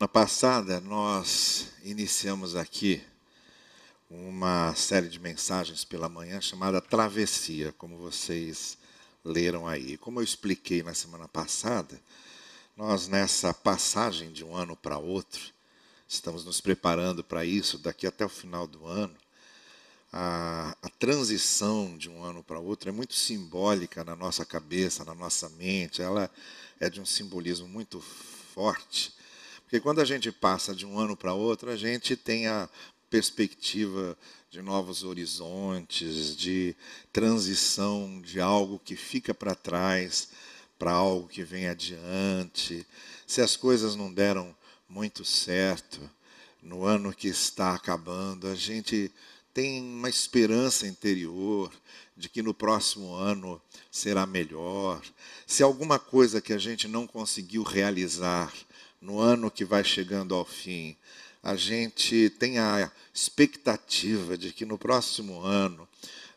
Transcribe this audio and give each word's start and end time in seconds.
Na 0.00 0.06
passada, 0.06 0.80
nós 0.80 1.70
iniciamos 1.82 2.54
aqui 2.54 3.02
uma 4.08 4.72
série 4.76 5.08
de 5.08 5.18
mensagens 5.18 5.84
pela 5.84 6.08
manhã 6.08 6.40
chamada 6.40 6.80
Travessia, 6.80 7.74
como 7.76 7.98
vocês 7.98 8.78
leram 9.24 9.66
aí. 9.66 9.96
Como 9.96 10.20
eu 10.20 10.22
expliquei 10.22 10.84
na 10.84 10.94
semana 10.94 11.26
passada, 11.26 12.00
nós 12.76 13.08
nessa 13.08 13.52
passagem 13.52 14.30
de 14.30 14.44
um 14.44 14.54
ano 14.54 14.76
para 14.76 14.98
outro, 14.98 15.42
estamos 16.06 16.44
nos 16.44 16.60
preparando 16.60 17.24
para 17.24 17.44
isso 17.44 17.76
daqui 17.76 18.06
até 18.06 18.24
o 18.24 18.28
final 18.28 18.68
do 18.68 18.86
ano. 18.86 19.16
A, 20.12 20.76
a 20.80 20.88
transição 20.90 21.98
de 21.98 22.08
um 22.08 22.22
ano 22.22 22.44
para 22.44 22.60
outro 22.60 22.88
é 22.88 22.92
muito 22.92 23.14
simbólica 23.14 24.04
na 24.04 24.14
nossa 24.14 24.44
cabeça, 24.44 25.04
na 25.04 25.16
nossa 25.16 25.48
mente, 25.48 26.00
ela 26.00 26.30
é 26.78 26.88
de 26.88 27.00
um 27.00 27.04
simbolismo 27.04 27.66
muito 27.66 28.00
forte 28.54 29.17
porque 29.68 29.80
quando 29.80 30.00
a 30.00 30.04
gente 30.06 30.32
passa 30.32 30.74
de 30.74 30.86
um 30.86 30.98
ano 30.98 31.14
para 31.14 31.34
outro, 31.34 31.70
a 31.70 31.76
gente 31.76 32.16
tem 32.16 32.46
a 32.46 32.66
perspectiva 33.10 34.16
de 34.50 34.62
novos 34.62 35.04
horizontes, 35.04 36.34
de 36.34 36.74
transição 37.12 38.18
de 38.22 38.40
algo 38.40 38.78
que 38.78 38.96
fica 38.96 39.34
para 39.34 39.54
trás 39.54 40.30
para 40.78 40.92
algo 40.92 41.28
que 41.28 41.44
vem 41.44 41.68
adiante. 41.68 42.86
Se 43.26 43.42
as 43.42 43.56
coisas 43.56 43.94
não 43.94 44.10
deram 44.10 44.56
muito 44.88 45.22
certo 45.22 46.00
no 46.62 46.86
ano 46.86 47.12
que 47.12 47.28
está 47.28 47.74
acabando, 47.74 48.48
a 48.48 48.54
gente 48.54 49.12
tem 49.52 49.82
uma 49.82 50.08
esperança 50.08 50.86
interior 50.86 51.70
de 52.16 52.30
que 52.30 52.40
no 52.40 52.54
próximo 52.54 53.12
ano 53.12 53.60
será 53.90 54.24
melhor. 54.24 55.02
Se 55.46 55.62
alguma 55.62 55.98
coisa 55.98 56.40
que 56.40 56.54
a 56.54 56.58
gente 56.58 56.88
não 56.88 57.06
conseguiu 57.06 57.62
realizar 57.62 58.50
no 59.00 59.20
ano 59.20 59.50
que 59.50 59.64
vai 59.64 59.84
chegando 59.84 60.34
ao 60.34 60.44
fim, 60.44 60.96
a 61.42 61.54
gente 61.54 62.30
tem 62.38 62.58
a 62.58 62.90
expectativa 63.14 64.36
de 64.36 64.52
que 64.52 64.64
no 64.64 64.76
próximo 64.76 65.40
ano 65.40 65.88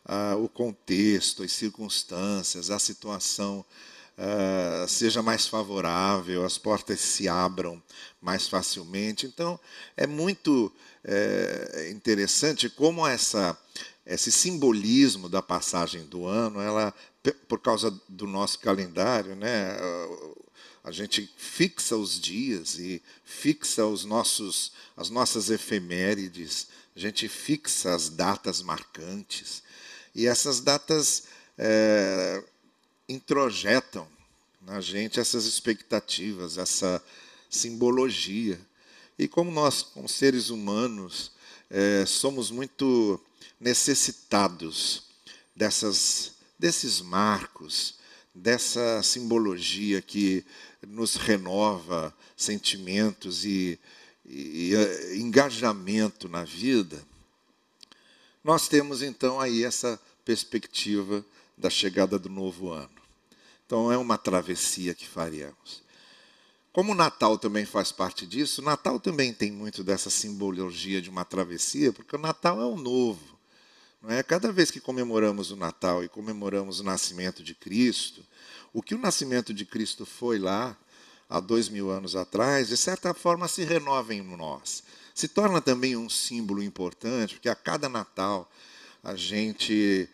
ah, 0.05 0.35
o 0.35 0.47
contexto, 0.47 1.43
as 1.43 1.51
circunstâncias, 1.51 2.69
a 2.69 2.79
situação 2.79 3.65
ah, 4.17 4.85
seja 4.87 5.21
mais 5.21 5.47
favorável, 5.47 6.45
as 6.45 6.57
portas 6.57 6.99
se 6.99 7.27
abram 7.27 7.81
mais 8.21 8.47
facilmente. 8.47 9.25
Então, 9.25 9.59
é 9.97 10.05
muito 10.05 10.71
é, 11.03 11.89
interessante 11.91 12.69
como 12.69 13.07
essa, 13.07 13.57
esse 14.05 14.31
simbolismo 14.31 15.27
da 15.27 15.41
passagem 15.41 16.05
do 16.05 16.25
ano, 16.27 16.61
ela, 16.61 16.93
por 17.47 17.59
causa 17.59 17.91
do 18.07 18.27
nosso 18.27 18.59
calendário, 18.59 19.35
né, 19.35 19.75
a 20.83 20.91
gente 20.91 21.29
fixa 21.37 21.95
os 21.95 22.19
dias 22.19 22.79
e 22.79 23.01
fixa 23.23 23.85
os 23.85 24.03
nossos, 24.03 24.71
as 24.97 25.09
nossas 25.09 25.49
efemérides, 25.49 26.67
a 26.95 26.99
gente 26.99 27.27
fixa 27.27 27.93
as 27.93 28.09
datas 28.09 28.61
marcantes. 28.61 29.61
E 30.13 30.27
essas 30.27 30.59
datas 30.59 31.23
é, 31.57 32.43
introjetam 33.07 34.07
na 34.61 34.81
gente 34.81 35.19
essas 35.19 35.45
expectativas, 35.45 36.57
essa 36.57 37.01
simbologia. 37.49 38.59
E 39.17 39.27
como 39.27 39.51
nós, 39.51 39.83
como 39.83 40.09
seres 40.09 40.49
humanos, 40.49 41.31
é, 41.69 42.05
somos 42.05 42.49
muito 42.49 43.19
necessitados 43.59 45.03
dessas, 45.55 46.33
desses 46.57 47.01
marcos, 47.01 47.95
dessa 48.33 49.03
simbologia 49.03 50.01
que 50.01 50.45
nos 50.87 51.15
renova 51.15 52.13
sentimentos 52.35 53.45
e, 53.45 53.79
e, 54.25 54.73
e 55.13 55.19
engajamento 55.19 56.27
na 56.27 56.43
vida, 56.43 57.03
nós 58.43 58.67
temos 58.67 59.01
então 59.01 59.39
aí 59.39 59.63
essa 59.63 59.99
perspectiva 60.25 61.23
da 61.57 61.69
chegada 61.69 62.17
do 62.17 62.29
novo 62.29 62.71
ano. 62.71 62.89
Então 63.65 63.91
é 63.91 63.97
uma 63.97 64.17
travessia 64.17 64.93
que 64.93 65.07
faríamos. 65.07 65.81
Como 66.73 66.93
o 66.93 66.95
Natal 66.95 67.37
também 67.37 67.65
faz 67.65 67.91
parte 67.91 68.25
disso, 68.25 68.61
o 68.61 68.65
Natal 68.65 68.99
também 68.99 69.33
tem 69.33 69.51
muito 69.51 69.83
dessa 69.83 70.09
simbologia 70.09 71.01
de 71.01 71.09
uma 71.09 71.25
travessia, 71.25 71.91
porque 71.91 72.15
o 72.15 72.19
Natal 72.19 72.61
é 72.61 72.65
o 72.65 72.77
novo. 72.77 73.30
É? 74.07 74.23
Cada 74.23 74.51
vez 74.51 74.71
que 74.71 74.79
comemoramos 74.79 75.51
o 75.51 75.55
Natal 75.55 76.03
e 76.03 76.09
comemoramos 76.09 76.79
o 76.79 76.83
nascimento 76.83 77.43
de 77.43 77.53
Cristo, 77.53 78.25
o 78.73 78.81
que 78.81 78.95
o 78.95 78.99
nascimento 78.99 79.53
de 79.53 79.65
Cristo 79.65 80.05
foi 80.05 80.39
lá, 80.39 80.75
há 81.29 81.39
dois 81.39 81.69
mil 81.69 81.91
anos 81.91 82.15
atrás, 82.15 82.69
de 82.69 82.77
certa 82.77 83.13
forma 83.13 83.47
se 83.47 83.63
renova 83.63 84.13
em 84.13 84.21
nós. 84.21 84.83
Se 85.13 85.27
torna 85.27 85.61
também 85.61 85.95
um 85.95 86.09
símbolo 86.09 86.63
importante, 86.63 87.35
porque 87.35 87.49
a 87.49 87.55
cada 87.55 87.87
Natal 87.87 88.51
a 89.03 89.15
gente 89.15 90.09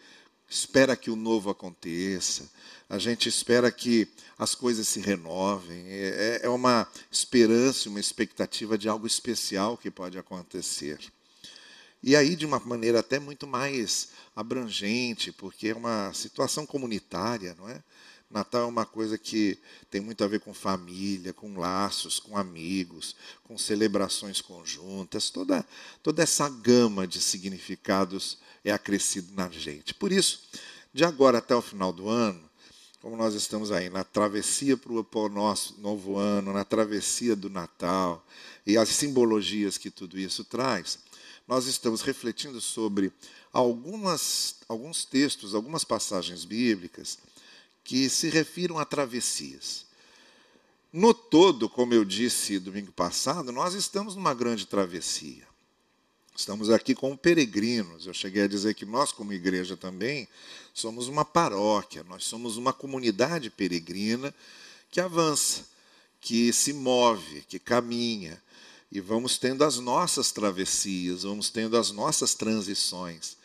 espera 0.49 0.95
que 0.95 1.09
o 1.09 1.15
novo 1.15 1.49
aconteça, 1.49 2.49
a 2.89 2.97
gente 2.97 3.27
espera 3.27 3.71
que 3.71 4.07
as 4.37 4.53
coisas 4.53 4.87
se 4.87 4.99
renovem. 4.99 5.85
É, 5.87 6.41
é 6.43 6.49
uma 6.49 6.87
esperança, 7.11 7.89
uma 7.89 7.99
expectativa 7.99 8.77
de 8.77 8.87
algo 8.87 9.07
especial 9.07 9.77
que 9.77 9.89
pode 9.89 10.17
acontecer. 10.17 10.99
E 12.01 12.15
aí, 12.15 12.35
de 12.35 12.45
uma 12.45 12.59
maneira 12.59 12.99
até 12.99 13.19
muito 13.19 13.47
mais 13.47 14.09
abrangente, 14.35 15.31
porque 15.31 15.69
é 15.69 15.75
uma 15.75 16.13
situação 16.13 16.65
comunitária, 16.65 17.55
não 17.57 17.67
é? 17.67 17.83
Natal 18.29 18.63
é 18.63 18.65
uma 18.65 18.85
coisa 18.85 19.17
que 19.17 19.57
tem 19.89 20.01
muito 20.01 20.21
a 20.23 20.27
ver 20.27 20.41
com 20.41 20.53
família, 20.53 21.31
com 21.31 21.57
laços, 21.57 22.19
com 22.19 22.37
amigos, 22.37 23.15
com 23.43 23.57
celebrações 23.57 24.41
conjuntas. 24.41 25.29
Toda, 25.29 25.65
toda 26.03 26.21
essa 26.21 26.49
gama 26.49 27.07
de 27.07 27.21
significados 27.21 28.37
é 28.65 28.71
acrescido 28.71 29.33
na 29.33 29.49
gente. 29.49 29.93
Por 29.93 30.11
isso, 30.11 30.41
de 30.93 31.05
agora 31.05 31.37
até 31.37 31.55
o 31.55 31.61
final 31.61 31.93
do 31.93 32.09
ano, 32.09 32.47
como 32.99 33.15
nós 33.15 33.33
estamos 33.33 33.71
aí 33.71 33.89
na 33.89 34.03
travessia 34.03 34.75
para 34.75 34.91
o 34.91 35.29
nosso 35.29 35.79
novo 35.79 36.17
ano, 36.17 36.51
na 36.51 36.65
travessia 36.65 37.35
do 37.35 37.49
Natal 37.49 38.25
e 38.65 38.77
as 38.77 38.89
simbologias 38.89 39.77
que 39.77 39.89
tudo 39.89 40.19
isso 40.19 40.43
traz, 40.43 40.99
nós 41.47 41.65
estamos 41.65 42.01
refletindo 42.01 42.59
sobre 42.59 43.11
algumas, 43.53 44.55
alguns 44.67 45.05
textos, 45.05 45.55
algumas 45.55 45.83
passagens 45.83 46.43
bíblicas 46.43 47.17
que 47.83 48.09
se 48.09 48.29
refiram 48.29 48.77
a 48.77 48.85
travessias. 48.85 49.85
No 50.91 51.13
todo, 51.13 51.69
como 51.69 51.93
eu 51.93 52.03
disse 52.03 52.59
domingo 52.59 52.91
passado, 52.91 53.51
nós 53.51 53.73
estamos 53.73 54.15
numa 54.15 54.33
grande 54.33 54.65
travessia. 54.65 55.47
Estamos 56.35 56.69
aqui 56.69 56.93
como 56.93 57.17
peregrinos. 57.17 58.05
Eu 58.05 58.13
cheguei 58.13 58.43
a 58.43 58.47
dizer 58.47 58.75
que 58.75 58.85
nós, 58.85 59.11
como 59.11 59.33
igreja 59.33 59.75
também, 59.75 60.27
somos 60.73 61.07
uma 61.07 61.25
paróquia, 61.25 62.03
nós 62.03 62.25
somos 62.25 62.57
uma 62.57 62.71
comunidade 62.71 63.49
peregrina 63.49 64.33
que 64.91 65.01
avança, 65.01 65.65
que 66.21 66.53
se 66.53 66.73
move, 66.73 67.41
que 67.47 67.57
caminha. 67.57 68.41
E 68.91 68.99
vamos 69.01 69.37
tendo 69.37 69.63
as 69.63 69.79
nossas 69.79 70.31
travessias, 70.31 71.23
vamos 71.23 71.49
tendo 71.49 71.77
as 71.77 71.91
nossas 71.91 72.33
transições. 72.33 73.37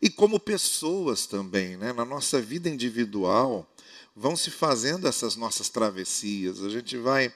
E 0.00 0.08
como 0.08 0.38
pessoas 0.38 1.26
também, 1.26 1.76
né? 1.76 1.92
na 1.92 2.04
nossa 2.04 2.40
vida 2.40 2.68
individual, 2.68 3.68
vão 4.14 4.36
se 4.36 4.50
fazendo 4.50 5.06
essas 5.06 5.36
nossas 5.36 5.68
travessias, 5.68 6.62
a 6.62 6.68
gente 6.68 6.96
vai 6.96 7.32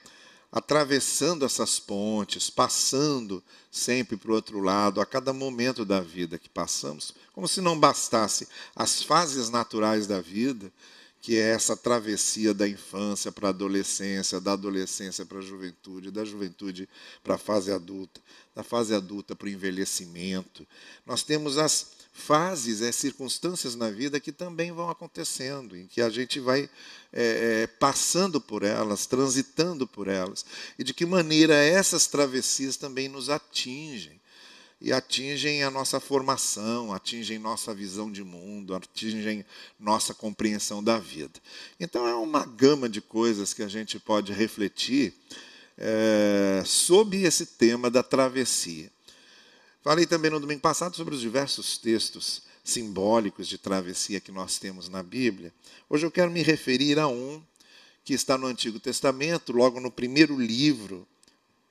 atravessando 0.53 1.44
essas 1.44 1.78
pontes, 1.78 2.50
passando 2.50 3.43
sempre 3.71 4.16
para 4.16 4.33
o 4.33 4.34
outro 4.34 4.60
lado, 4.60 5.00
a 5.00 5.06
cada 5.06 5.33
momento 5.33 5.84
da 5.84 6.00
vida 6.00 6.39
que 6.39 6.49
passamos, 6.49 7.15
como 7.33 7.47
se 7.47 7.60
não 7.60 7.78
bastasse 7.78 8.48
as 8.74 9.03
fases 9.03 9.48
naturais 9.48 10.07
da 10.07 10.21
vida, 10.21 10.72
que 11.21 11.37
é 11.37 11.51
essa 11.51 11.77
travessia 11.77 12.55
da 12.55 12.67
infância 12.67 13.31
para 13.31 13.49
a 13.49 13.51
adolescência, 13.51 14.41
da 14.41 14.53
adolescência 14.53 15.27
para 15.27 15.39
a 15.39 15.43
juventude, 15.43 16.11
da 16.11 16.25
juventude 16.25 16.89
para 17.22 17.34
a 17.34 17.39
fase 17.39 17.71
adulta, 17.71 18.21
da 18.55 18.63
fase 18.63 18.95
adulta 18.95 19.37
para 19.37 19.47
o 19.47 19.51
envelhecimento. 19.51 20.67
Nós 21.05 21.22
temos 21.22 21.59
as 21.59 22.01
fases, 22.13 22.83
é, 22.83 22.93
circunstâncias 22.93 23.75
na 23.75 23.91
vida 23.91 24.21
que 24.21 24.33
também 24.33 24.72
vão 24.72 24.91
acontecendo, 24.91 25.77
em 25.77 25.87
que 25.87 26.01
a 26.01 26.11
gente 26.11 26.41
vai 26.41 26.69
é, 27.13 27.63
é, 27.63 27.67
passando 27.67 28.41
por 28.41 28.63
elas, 28.63 29.07
transitando 29.07 29.87
por 29.87 30.09
elas, 30.09 30.45
e 30.78 30.84
de 30.84 30.93
que 30.93 31.07
maneira 31.07 31.55
essas 31.55 32.07
travessias 32.07 32.77
também 32.77 33.09
nos 33.09 33.28
atingem. 33.28 34.20
E 34.80 34.92
atingem 34.92 35.62
a 35.62 35.71
nossa 35.71 36.00
formação, 36.00 36.92
atingem 36.92 37.38
nossa 37.38 37.74
visão 37.74 38.10
de 38.10 38.24
mundo, 38.24 38.74
atingem 38.74 39.44
nossa 39.78 40.15
compreensão 40.15 40.82
da 40.82 40.98
vida. 40.98 41.38
Então, 41.78 42.06
é 42.06 42.15
uma 42.15 42.47
gama 42.47 42.88
de 42.88 43.00
coisas 43.03 43.53
que 43.53 43.62
a 43.62 43.68
gente 43.68 43.98
pode 43.98 44.32
refletir 44.32 45.12
é, 45.77 46.62
sobre 46.65 47.22
esse 47.22 47.44
tema 47.44 47.91
da 47.91 48.03
travessia. 48.03 48.91
Falei 49.82 50.06
também 50.06 50.30
no 50.30 50.41
domingo 50.41 50.60
passado 50.60 50.94
sobre 50.94 51.15
os 51.15 51.21
diversos 51.21 51.78
textos 51.78 52.42
simbólicos 52.62 53.48
de 53.48 53.56
travessia 53.56 54.21
que 54.21 54.30
nós 54.30 54.59
temos 54.59 54.88
na 54.88 55.03
Bíblia. 55.03 55.53
Hoje 55.88 56.06
eu 56.06 56.10
quero 56.10 56.30
me 56.30 56.42
referir 56.42 56.98
a 56.98 57.09
um 57.09 57.42
que 58.04 58.15
está 58.15 58.36
no 58.36 58.47
Antigo 58.47 58.78
Testamento, 58.78 59.53
logo 59.53 59.80
no 59.80 59.91
primeiro 59.91 60.38
livro 60.38 61.06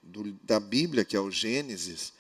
do, 0.02 0.32
da 0.44 0.60
Bíblia, 0.60 1.06
que 1.06 1.16
é 1.16 1.20
o 1.20 1.30
Gênesis, 1.30 2.14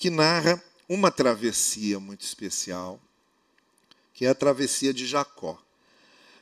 que 0.00 0.08
narra 0.08 0.60
uma 0.88 1.10
travessia 1.10 2.00
muito 2.00 2.22
especial, 2.22 2.98
que 4.14 4.24
é 4.24 4.30
a 4.30 4.34
travessia 4.34 4.94
de 4.94 5.06
Jacó. 5.06 5.62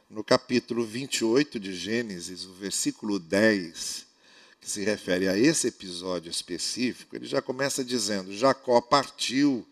No 0.08 0.22
capítulo 0.22 0.86
28 0.86 1.58
de 1.58 1.74
Gênesis, 1.74 2.44
o 2.44 2.52
versículo 2.52 3.18
10, 3.18 4.06
que 4.60 4.70
se 4.70 4.84
refere 4.84 5.28
a 5.28 5.36
esse 5.36 5.66
episódio 5.66 6.30
específico, 6.30 7.16
ele 7.16 7.26
já 7.26 7.42
começa 7.42 7.84
dizendo: 7.84 8.32
Jacó 8.32 8.80
partiu 8.80 9.66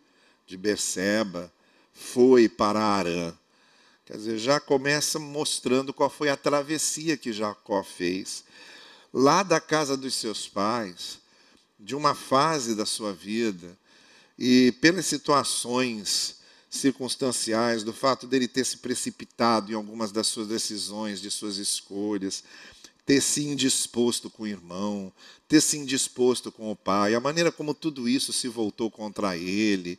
de 0.48 0.56
Berseba, 0.56 1.50
foi 1.94 2.48
para 2.48 2.80
Arã. 2.80 3.32
Quer 4.04 4.16
dizer, 4.16 4.38
já 4.38 4.58
começa 4.58 5.20
mostrando 5.20 5.94
qual 5.94 6.10
foi 6.10 6.28
a 6.28 6.36
travessia 6.36 7.16
que 7.16 7.32
Jacó 7.32 7.84
fez 7.84 8.42
lá 9.14 9.44
da 9.44 9.60
casa 9.60 9.96
dos 9.96 10.14
seus 10.16 10.48
pais, 10.48 11.20
de 11.78 11.94
uma 11.94 12.14
fase 12.14 12.74
da 12.74 12.86
sua 12.86 13.12
vida, 13.12 13.76
e 14.38 14.72
pelas 14.80 15.06
situações 15.06 16.36
circunstanciais, 16.70 17.82
do 17.82 17.92
fato 17.92 18.26
dele 18.26 18.48
ter 18.48 18.64
se 18.64 18.78
precipitado 18.78 19.72
em 19.72 19.74
algumas 19.74 20.12
das 20.12 20.26
suas 20.26 20.48
decisões, 20.48 21.20
de 21.20 21.30
suas 21.30 21.56
escolhas, 21.56 22.44
ter 23.04 23.20
se 23.20 23.44
indisposto 23.44 24.28
com 24.28 24.42
o 24.42 24.46
irmão, 24.46 25.12
ter 25.48 25.60
se 25.60 25.78
indisposto 25.78 26.50
com 26.50 26.70
o 26.70 26.76
pai, 26.76 27.14
a 27.14 27.20
maneira 27.20 27.52
como 27.52 27.72
tudo 27.72 28.08
isso 28.08 28.32
se 28.32 28.48
voltou 28.48 28.90
contra 28.90 29.36
ele, 29.36 29.98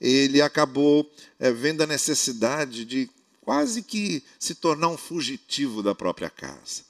ele 0.00 0.40
acabou 0.40 1.10
é, 1.38 1.50
vendo 1.50 1.82
a 1.82 1.86
necessidade 1.86 2.84
de 2.84 3.10
quase 3.40 3.82
que 3.82 4.22
se 4.38 4.54
tornar 4.54 4.88
um 4.88 4.96
fugitivo 4.96 5.82
da 5.82 5.94
própria 5.94 6.30
casa. 6.30 6.84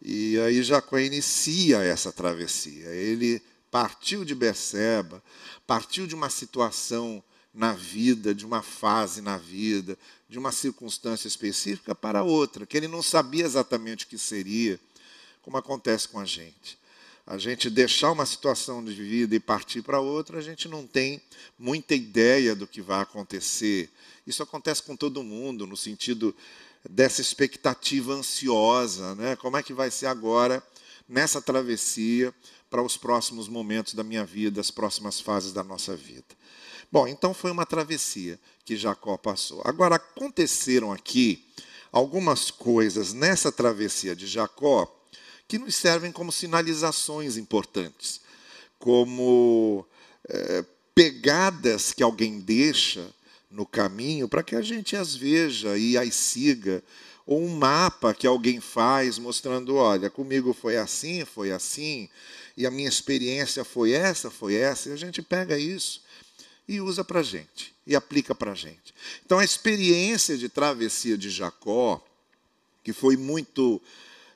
E 0.00 0.38
aí 0.38 0.62
Jacó 0.62 0.98
inicia 0.98 1.78
essa 1.78 2.12
travessia. 2.12 2.86
Ele 2.86 3.42
partiu 3.78 4.24
de 4.24 4.34
Berseba, 4.34 5.22
partiu 5.64 6.04
de 6.04 6.12
uma 6.12 6.28
situação 6.28 7.22
na 7.54 7.74
vida, 7.74 8.34
de 8.34 8.44
uma 8.44 8.60
fase 8.60 9.22
na 9.22 9.36
vida, 9.38 9.96
de 10.28 10.36
uma 10.36 10.50
circunstância 10.50 11.28
específica 11.28 11.94
para 11.94 12.24
outra, 12.24 12.66
que 12.66 12.76
ele 12.76 12.88
não 12.88 13.04
sabia 13.04 13.44
exatamente 13.44 14.04
o 14.04 14.08
que 14.08 14.18
seria, 14.18 14.80
como 15.42 15.56
acontece 15.56 16.08
com 16.08 16.18
a 16.18 16.24
gente. 16.24 16.76
A 17.24 17.38
gente 17.38 17.70
deixar 17.70 18.10
uma 18.10 18.26
situação 18.26 18.84
de 18.84 18.94
vida 18.94 19.36
e 19.36 19.38
partir 19.38 19.82
para 19.82 20.00
outra, 20.00 20.38
a 20.38 20.42
gente 20.42 20.66
não 20.66 20.84
tem 20.84 21.22
muita 21.56 21.94
ideia 21.94 22.56
do 22.56 22.66
que 22.66 22.82
vai 22.82 23.02
acontecer. 23.02 23.88
Isso 24.26 24.42
acontece 24.42 24.82
com 24.82 24.96
todo 24.96 25.22
mundo, 25.22 25.68
no 25.68 25.76
sentido 25.76 26.34
dessa 26.90 27.20
expectativa 27.20 28.12
ansiosa, 28.12 29.14
né? 29.14 29.36
Como 29.36 29.56
é 29.56 29.62
que 29.62 29.72
vai 29.72 29.88
ser 29.88 30.06
agora 30.06 30.60
nessa 31.08 31.40
travessia 31.40 32.34
para 32.68 32.82
os 32.82 32.96
próximos 32.96 33.48
momentos 33.48 33.94
da 33.94 34.04
minha 34.04 34.24
vida, 34.24 34.60
as 34.60 34.70
próximas 34.70 35.20
fases 35.20 35.52
da 35.52 35.64
nossa 35.64 35.96
vida? 35.96 36.26
Bom, 36.90 37.06
então 37.06 37.34
foi 37.34 37.50
uma 37.50 37.66
travessia 37.66 38.38
que 38.64 38.76
Jacó 38.76 39.16
passou. 39.16 39.62
Agora 39.64 39.96
aconteceram 39.96 40.92
aqui 40.92 41.46
algumas 41.92 42.50
coisas 42.50 43.12
nessa 43.12 43.50
travessia 43.50 44.14
de 44.14 44.26
Jacó 44.26 44.94
que 45.46 45.58
nos 45.58 45.74
servem 45.74 46.12
como 46.12 46.30
sinalizações 46.30 47.36
importantes, 47.36 48.20
como 48.78 49.86
é, 50.28 50.64
pegadas 50.94 51.92
que 51.92 52.02
alguém 52.02 52.38
deixa 52.40 53.08
no 53.50 53.64
caminho 53.64 54.28
para 54.28 54.42
que 54.42 54.54
a 54.54 54.62
gente 54.62 54.94
as 54.94 55.14
veja 55.14 55.78
e 55.78 55.96
as 55.96 56.14
siga, 56.14 56.82
ou 57.28 57.44
um 57.44 57.54
mapa 57.58 58.14
que 58.14 58.26
alguém 58.26 58.58
faz 58.58 59.18
mostrando, 59.18 59.76
olha, 59.76 60.08
comigo 60.08 60.54
foi 60.54 60.78
assim, 60.78 61.26
foi 61.26 61.52
assim, 61.52 62.08
e 62.56 62.66
a 62.66 62.70
minha 62.70 62.88
experiência 62.88 63.62
foi 63.64 63.92
essa, 63.92 64.30
foi 64.30 64.54
essa, 64.54 64.88
e 64.88 64.92
a 64.92 64.96
gente 64.96 65.20
pega 65.20 65.58
isso 65.58 66.00
e 66.66 66.80
usa 66.80 67.04
para 67.04 67.22
gente, 67.22 67.74
e 67.86 67.94
aplica 67.94 68.34
para 68.34 68.54
gente. 68.54 68.94
Então, 69.26 69.38
a 69.38 69.44
experiência 69.44 70.38
de 70.38 70.48
travessia 70.48 71.18
de 71.18 71.28
Jacó, 71.28 72.02
que 72.82 72.94
foi 72.94 73.14
muito 73.14 73.78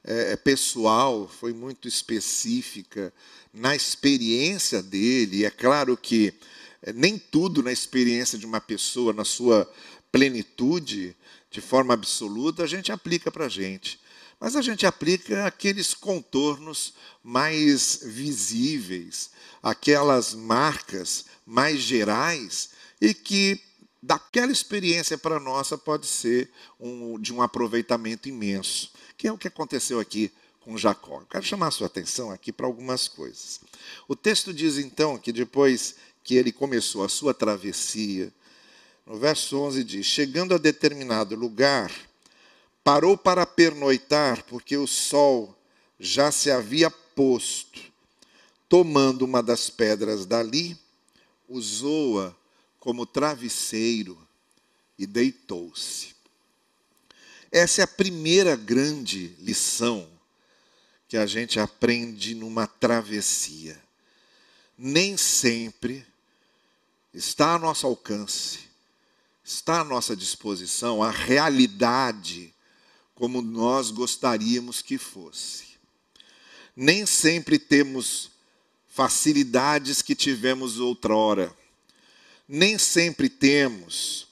é, 0.04 0.36
pessoal, 0.36 1.26
foi 1.26 1.54
muito 1.54 1.88
específica 1.88 3.10
na 3.54 3.74
experiência 3.74 4.82
dele, 4.82 5.46
é 5.46 5.50
claro 5.50 5.96
que 5.96 6.34
é, 6.82 6.92
nem 6.92 7.16
tudo 7.16 7.62
na 7.62 7.72
experiência 7.72 8.38
de 8.38 8.44
uma 8.44 8.60
pessoa, 8.60 9.14
na 9.14 9.24
sua 9.24 9.66
plenitude, 10.10 11.16
de 11.52 11.60
forma 11.60 11.92
absoluta, 11.92 12.64
a 12.64 12.66
gente 12.66 12.90
aplica 12.90 13.30
para 13.30 13.44
a 13.44 13.48
gente. 13.48 14.00
Mas 14.40 14.56
a 14.56 14.62
gente 14.62 14.86
aplica 14.86 15.46
aqueles 15.46 15.94
contornos 15.94 16.94
mais 17.22 18.00
visíveis, 18.02 19.30
aquelas 19.62 20.34
marcas 20.34 21.26
mais 21.46 21.80
gerais 21.80 22.70
e 23.00 23.14
que 23.14 23.60
daquela 24.02 24.50
experiência 24.50 25.16
para 25.16 25.38
nossa 25.38 25.78
pode 25.78 26.06
ser 26.06 26.50
um, 26.80 27.20
de 27.20 27.32
um 27.32 27.40
aproveitamento 27.40 28.28
imenso, 28.28 28.90
que 29.16 29.28
é 29.28 29.32
o 29.32 29.38
que 29.38 29.46
aconteceu 29.46 30.00
aqui 30.00 30.32
com 30.58 30.76
Jacó. 30.76 31.22
Quero 31.30 31.44
chamar 31.44 31.68
a 31.68 31.70
sua 31.70 31.86
atenção 31.86 32.30
aqui 32.30 32.50
para 32.50 32.66
algumas 32.66 33.06
coisas. 33.06 33.60
O 34.08 34.16
texto 34.16 34.52
diz 34.52 34.78
então 34.78 35.18
que 35.18 35.32
depois 35.32 35.94
que 36.24 36.34
ele 36.34 36.50
começou 36.50 37.04
a 37.04 37.08
sua 37.08 37.34
travessia, 37.34 38.32
no 39.06 39.18
verso 39.18 39.58
11 39.58 39.84
diz: 39.84 40.06
Chegando 40.06 40.54
a 40.54 40.58
determinado 40.58 41.34
lugar, 41.34 41.92
parou 42.82 43.16
para 43.16 43.46
pernoitar, 43.46 44.44
porque 44.44 44.76
o 44.76 44.86
sol 44.86 45.56
já 45.98 46.32
se 46.32 46.50
havia 46.50 46.90
posto. 46.90 47.80
Tomando 48.68 49.22
uma 49.22 49.42
das 49.42 49.68
pedras 49.68 50.24
dali, 50.24 50.76
usou-a 51.48 52.34
como 52.80 53.04
travesseiro 53.04 54.18
e 54.98 55.06
deitou-se. 55.06 56.14
Essa 57.50 57.82
é 57.82 57.84
a 57.84 57.88
primeira 57.88 58.56
grande 58.56 59.36
lição 59.38 60.08
que 61.06 61.18
a 61.18 61.26
gente 61.26 61.60
aprende 61.60 62.34
numa 62.34 62.66
travessia. 62.66 63.78
Nem 64.78 65.18
sempre 65.18 66.06
está 67.12 67.54
a 67.54 67.58
nosso 67.58 67.86
alcance, 67.86 68.60
está 69.44 69.80
à 69.80 69.84
nossa 69.84 70.14
disposição 70.14 71.02
a 71.02 71.10
realidade 71.10 72.54
como 73.14 73.42
nós 73.42 73.90
gostaríamos 73.90 74.82
que 74.82 74.98
fosse. 74.98 75.64
Nem 76.74 77.04
sempre 77.06 77.58
temos 77.58 78.30
facilidades 78.88 80.02
que 80.02 80.14
tivemos 80.14 80.78
outrora. 80.78 81.54
Nem 82.48 82.78
sempre 82.78 83.28
temos 83.28 84.26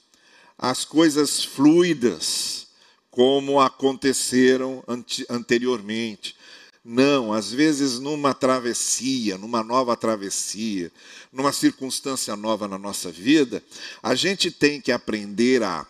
as 0.57 0.85
coisas 0.85 1.43
fluidas 1.43 2.67
como 3.09 3.59
aconteceram 3.59 4.83
anteriormente. 5.29 6.35
Não, 6.83 7.31
às 7.31 7.51
vezes 7.51 7.99
numa 7.99 8.33
travessia, 8.33 9.37
numa 9.37 9.63
nova 9.63 9.95
travessia, 9.95 10.91
numa 11.31 11.51
circunstância 11.51 12.35
nova 12.35 12.67
na 12.67 12.77
nossa 12.77 13.11
vida, 13.11 13.63
a 14.01 14.15
gente 14.15 14.49
tem 14.49 14.81
que 14.81 14.91
aprender 14.91 15.61
a 15.61 15.85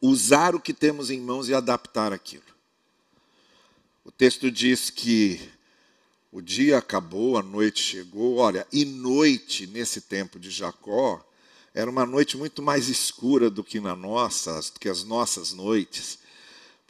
usar 0.00 0.54
o 0.54 0.60
que 0.60 0.72
temos 0.72 1.10
em 1.10 1.20
mãos 1.20 1.48
e 1.48 1.54
adaptar 1.54 2.12
aquilo. 2.12 2.42
O 4.02 4.10
texto 4.10 4.50
diz 4.50 4.88
que 4.88 5.38
o 6.32 6.40
dia 6.40 6.78
acabou, 6.78 7.36
a 7.36 7.42
noite 7.42 7.82
chegou. 7.82 8.36
Olha, 8.36 8.66
e 8.72 8.86
noite 8.86 9.66
nesse 9.66 10.00
tempo 10.00 10.38
de 10.38 10.50
Jacó 10.50 11.22
era 11.74 11.90
uma 11.90 12.06
noite 12.06 12.36
muito 12.36 12.62
mais 12.62 12.88
escura 12.88 13.50
do 13.50 13.62
que 13.62 13.80
na 13.80 13.94
nossa, 13.94 14.58
do 14.72 14.80
que 14.80 14.88
as 14.88 15.04
nossas 15.04 15.52
noites 15.52 16.19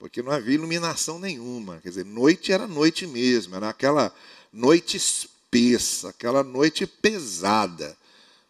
porque 0.00 0.22
não 0.22 0.32
havia 0.32 0.54
iluminação 0.54 1.18
nenhuma. 1.18 1.78
Quer 1.82 1.90
dizer, 1.90 2.06
noite 2.06 2.50
era 2.50 2.66
noite 2.66 3.06
mesmo, 3.06 3.54
era 3.54 3.68
aquela 3.68 4.12
noite 4.50 4.96
espessa, 4.96 6.08
aquela 6.08 6.42
noite 6.42 6.86
pesada, 6.86 7.94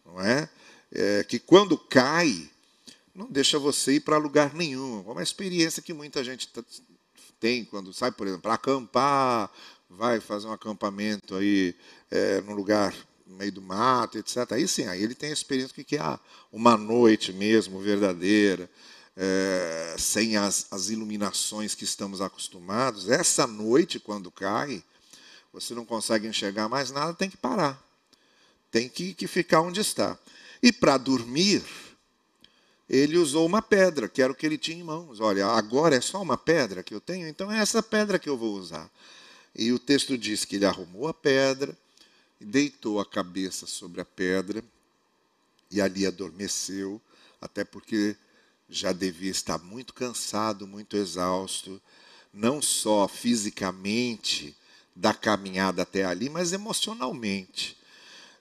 não 0.05 0.21
é? 0.21 0.49
é 0.93 1.25
que 1.25 1.37
quando 1.37 1.77
cai, 1.77 2.49
não 3.13 3.27
deixa 3.29 3.59
você 3.59 3.95
ir 3.95 3.99
para 3.99 4.17
lugar 4.17 4.55
nenhum. 4.55 5.03
É 5.05 5.11
uma 5.11 5.21
experiência 5.21 5.83
que 5.83 5.93
muita 5.93 6.23
gente 6.23 6.49
tem 7.37 7.65
quando 7.65 7.93
sai, 7.93 8.13
por 8.13 8.25
exemplo, 8.27 8.43
para 8.43 8.53
acampar, 8.53 9.51
vai 9.89 10.21
fazer 10.21 10.47
um 10.47 10.53
acampamento 10.53 11.35
aí 11.35 11.75
é, 12.09 12.39
num 12.41 12.53
lugar 12.53 12.95
no 13.27 13.35
meio 13.35 13.51
do 13.51 13.61
mato, 13.61 14.17
etc. 14.17 14.53
Aí 14.53 14.65
sim, 14.69 14.85
aí 14.85 15.03
ele 15.03 15.13
tem 15.13 15.31
a 15.31 15.33
experiência 15.33 15.83
que 15.83 15.97
é 15.97 16.19
uma 16.49 16.77
noite 16.77 17.33
mesmo 17.33 17.79
verdadeira 17.79 18.69
é, 19.15 19.95
sem 19.97 20.37
as, 20.37 20.67
as 20.71 20.89
iluminações 20.89 21.75
que 21.75 21.83
estamos 21.83 22.21
acostumados, 22.21 23.09
essa 23.09 23.45
noite, 23.45 23.99
quando 23.99 24.31
cai, 24.31 24.83
você 25.53 25.73
não 25.73 25.85
consegue 25.85 26.27
enxergar 26.27 26.69
mais 26.69 26.91
nada, 26.91 27.13
tem 27.13 27.29
que 27.29 27.37
parar. 27.37 27.81
Tem 28.71 28.87
que, 28.87 29.13
que 29.13 29.27
ficar 29.27 29.61
onde 29.61 29.81
está. 29.81 30.17
E 30.63 30.71
para 30.71 30.97
dormir, 30.97 31.63
ele 32.89 33.17
usou 33.17 33.45
uma 33.45 33.61
pedra, 33.61 34.07
que 34.07 34.21
era 34.21 34.31
o 34.31 34.35
que 34.35 34.45
ele 34.45 34.57
tinha 34.57 34.77
em 34.77 34.83
mãos. 34.83 35.19
Olha, 35.19 35.47
agora 35.47 35.95
é 35.95 36.01
só 36.01 36.21
uma 36.21 36.37
pedra 36.37 36.83
que 36.83 36.93
eu 36.93 37.01
tenho, 37.01 37.27
então 37.27 37.51
é 37.51 37.59
essa 37.59 37.83
pedra 37.83 38.17
que 38.17 38.29
eu 38.29 38.37
vou 38.37 38.53
usar. 38.53 38.89
E 39.55 39.71
o 39.73 39.79
texto 39.79 40.17
diz 40.17 40.45
que 40.45 40.55
ele 40.55 40.65
arrumou 40.65 41.07
a 41.07 41.13
pedra, 41.13 41.77
deitou 42.39 42.99
a 42.99 43.05
cabeça 43.05 43.67
sobre 43.67 44.01
a 44.01 44.05
pedra 44.05 44.63
e 45.69 45.81
ali 45.81 46.05
adormeceu, 46.05 47.01
até 47.41 47.63
porque 47.63 48.15
já 48.71 48.93
devia 48.93 49.29
estar 49.29 49.59
muito 49.59 49.93
cansado, 49.93 50.65
muito 50.65 50.95
exausto, 50.95 51.79
não 52.33 52.61
só 52.61 53.05
fisicamente 53.05 54.55
da 54.95 55.13
caminhada 55.13 55.81
até 55.81 56.05
ali, 56.05 56.29
mas 56.29 56.53
emocionalmente. 56.53 57.77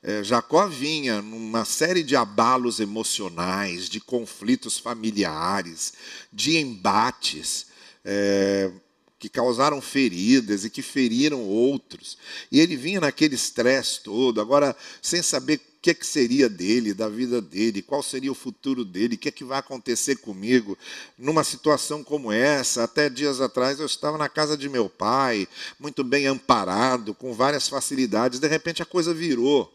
É, 0.02 0.22
Jacó 0.22 0.66
vinha 0.68 1.20
numa 1.20 1.64
série 1.64 2.04
de 2.04 2.14
abalos 2.14 2.78
emocionais, 2.78 3.88
de 3.88 4.00
conflitos 4.00 4.78
familiares, 4.78 5.92
de 6.32 6.56
embates. 6.56 7.66
É, 8.04 8.70
que 9.18 9.28
causaram 9.28 9.82
feridas 9.82 10.64
e 10.64 10.70
que 10.70 10.80
feriram 10.80 11.42
outros. 11.42 12.16
E 12.50 12.58
ele 12.58 12.74
vinha 12.74 13.00
naquele 13.00 13.34
estresse 13.34 14.00
todo, 14.00 14.40
agora 14.40 14.74
sem 15.02 15.22
saber 15.22 15.60
o 15.80 15.82
que, 15.82 15.90
é 15.92 15.94
que 15.94 16.06
seria 16.06 16.46
dele, 16.46 16.92
da 16.92 17.08
vida 17.08 17.40
dele, 17.40 17.80
qual 17.80 18.02
seria 18.02 18.30
o 18.30 18.34
futuro 18.34 18.84
dele, 18.84 19.14
o 19.14 19.18
que 19.18 19.30
é 19.30 19.32
que 19.32 19.42
vai 19.42 19.58
acontecer 19.58 20.16
comigo 20.16 20.76
numa 21.16 21.42
situação 21.42 22.04
como 22.04 22.30
essa. 22.30 22.84
Até 22.84 23.08
dias 23.08 23.40
atrás 23.40 23.80
eu 23.80 23.86
estava 23.86 24.18
na 24.18 24.28
casa 24.28 24.58
de 24.58 24.68
meu 24.68 24.90
pai, 24.90 25.48
muito 25.78 26.04
bem 26.04 26.26
amparado, 26.26 27.14
com 27.14 27.32
várias 27.32 27.66
facilidades, 27.66 28.38
de 28.38 28.46
repente 28.46 28.82
a 28.82 28.84
coisa 28.84 29.14
virou. 29.14 29.72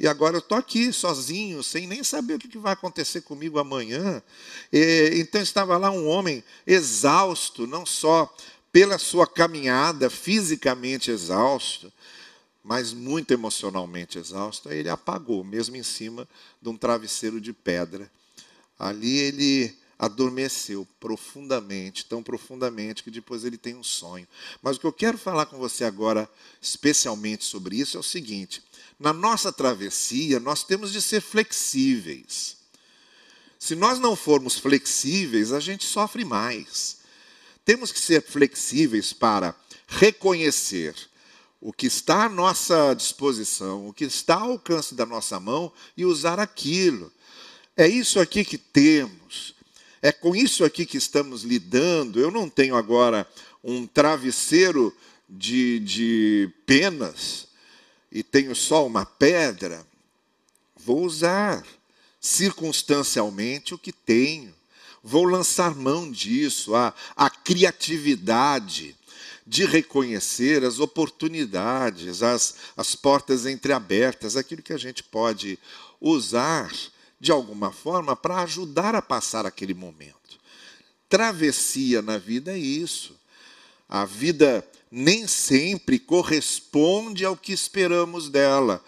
E 0.00 0.08
agora 0.08 0.36
eu 0.36 0.38
estou 0.38 0.56
aqui 0.56 0.90
sozinho, 0.90 1.62
sem 1.62 1.86
nem 1.86 2.02
saber 2.02 2.36
o 2.36 2.38
que 2.38 2.56
vai 2.56 2.72
acontecer 2.72 3.20
comigo 3.20 3.58
amanhã. 3.58 4.22
E, 4.72 5.10
então 5.16 5.42
estava 5.42 5.76
lá 5.76 5.90
um 5.90 6.08
homem 6.08 6.42
exausto, 6.66 7.66
não 7.66 7.84
só 7.84 8.34
pela 8.72 8.96
sua 8.96 9.26
caminhada 9.26 10.08
fisicamente 10.08 11.10
exausto, 11.10 11.92
mas 12.62 12.92
muito 12.92 13.32
emocionalmente 13.32 14.18
exausto, 14.18 14.70
ele 14.70 14.88
apagou, 14.88 15.42
mesmo 15.42 15.76
em 15.76 15.82
cima 15.82 16.28
de 16.60 16.68
um 16.68 16.76
travesseiro 16.76 17.40
de 17.40 17.52
pedra. 17.52 18.10
Ali 18.78 19.18
ele 19.18 19.76
adormeceu 19.98 20.86
profundamente, 20.98 22.04
tão 22.04 22.22
profundamente 22.22 23.04
que 23.04 23.10
depois 23.10 23.44
ele 23.44 23.56
tem 23.56 23.74
um 23.74 23.84
sonho. 23.84 24.26
Mas 24.60 24.76
o 24.76 24.80
que 24.80 24.86
eu 24.86 24.92
quero 24.92 25.16
falar 25.16 25.46
com 25.46 25.58
você 25.58 25.84
agora, 25.84 26.28
especialmente 26.60 27.44
sobre 27.44 27.76
isso, 27.76 27.96
é 27.96 28.00
o 28.00 28.02
seguinte: 28.02 28.62
na 28.98 29.12
nossa 29.12 29.52
travessia, 29.52 30.40
nós 30.40 30.64
temos 30.64 30.92
de 30.92 31.00
ser 31.00 31.20
flexíveis. 31.20 32.56
Se 33.58 33.76
nós 33.76 34.00
não 34.00 34.16
formos 34.16 34.58
flexíveis, 34.58 35.52
a 35.52 35.60
gente 35.60 35.84
sofre 35.84 36.24
mais. 36.24 36.98
Temos 37.64 37.92
que 37.92 38.00
ser 38.00 38.22
flexíveis 38.22 39.12
para 39.12 39.54
reconhecer 39.86 40.96
o 41.62 41.72
que 41.72 41.86
está 41.86 42.24
à 42.24 42.28
nossa 42.28 42.92
disposição, 42.92 43.88
o 43.88 43.92
que 43.92 44.04
está 44.04 44.34
ao 44.34 44.50
alcance 44.50 44.96
da 44.96 45.06
nossa 45.06 45.38
mão 45.38 45.72
e 45.96 46.04
usar 46.04 46.40
aquilo. 46.40 47.10
É 47.76 47.86
isso 47.86 48.18
aqui 48.18 48.44
que 48.44 48.58
temos, 48.58 49.54
é 50.02 50.10
com 50.10 50.34
isso 50.34 50.64
aqui 50.64 50.84
que 50.84 50.98
estamos 50.98 51.44
lidando. 51.44 52.18
Eu 52.18 52.32
não 52.32 52.50
tenho 52.50 52.74
agora 52.74 53.24
um 53.62 53.86
travesseiro 53.86 54.92
de, 55.28 55.78
de 55.78 56.50
penas 56.66 57.46
e 58.10 58.24
tenho 58.24 58.56
só 58.56 58.84
uma 58.84 59.06
pedra. 59.06 59.86
Vou 60.76 61.04
usar 61.04 61.64
circunstancialmente 62.20 63.72
o 63.72 63.78
que 63.78 63.92
tenho 63.92 64.52
vou 65.02 65.24
lançar 65.24 65.74
mão 65.74 66.10
disso, 66.10 66.74
a, 66.74 66.94
a 67.16 67.28
criatividade 67.28 68.94
de 69.46 69.64
reconhecer 69.64 70.64
as 70.64 70.78
oportunidades, 70.78 72.22
as, 72.22 72.54
as 72.76 72.94
portas 72.94 73.46
entreabertas, 73.46 74.36
aquilo 74.36 74.62
que 74.62 74.72
a 74.72 74.78
gente 74.78 75.02
pode 75.02 75.58
usar 76.00 76.72
de 77.20 77.30
alguma 77.30 77.70
forma 77.72 78.16
para 78.16 78.42
ajudar 78.42 78.94
a 78.94 79.02
passar 79.02 79.46
aquele 79.46 79.74
momento. 79.74 80.38
Travessia 81.08 82.02
na 82.02 82.18
vida 82.18 82.52
é 82.52 82.58
isso. 82.58 83.16
A 83.88 84.04
vida 84.04 84.66
nem 84.90 85.26
sempre 85.26 85.98
corresponde 85.98 87.24
ao 87.24 87.36
que 87.36 87.52
esperamos 87.52 88.28
dela. 88.28 88.82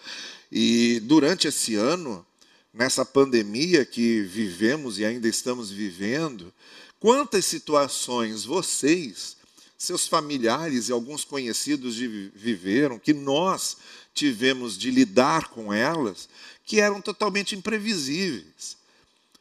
E 0.51 0.99
durante 1.01 1.47
esse 1.47 1.75
ano, 1.75 2.25
nessa 2.73 3.05
pandemia 3.05 3.85
que 3.85 4.21
vivemos 4.21 4.99
e 4.99 5.05
ainda 5.05 5.27
estamos 5.27 5.71
vivendo, 5.71 6.53
quantas 6.99 7.45
situações 7.45 8.43
vocês, 8.43 9.34
seus 9.77 10.07
familiares 10.07 10.89
e 10.89 10.91
alguns 10.91 11.23
conhecidos 11.23 11.97
viveram, 11.97 12.97
que 12.97 13.13
nós 13.13 13.77
tivemos 14.13 14.77
de 14.77 14.89
lidar 14.89 15.49
com 15.49 15.73
elas, 15.73 16.29
que 16.65 16.79
eram 16.79 17.01
totalmente 17.01 17.55
imprevisíveis. 17.55 18.77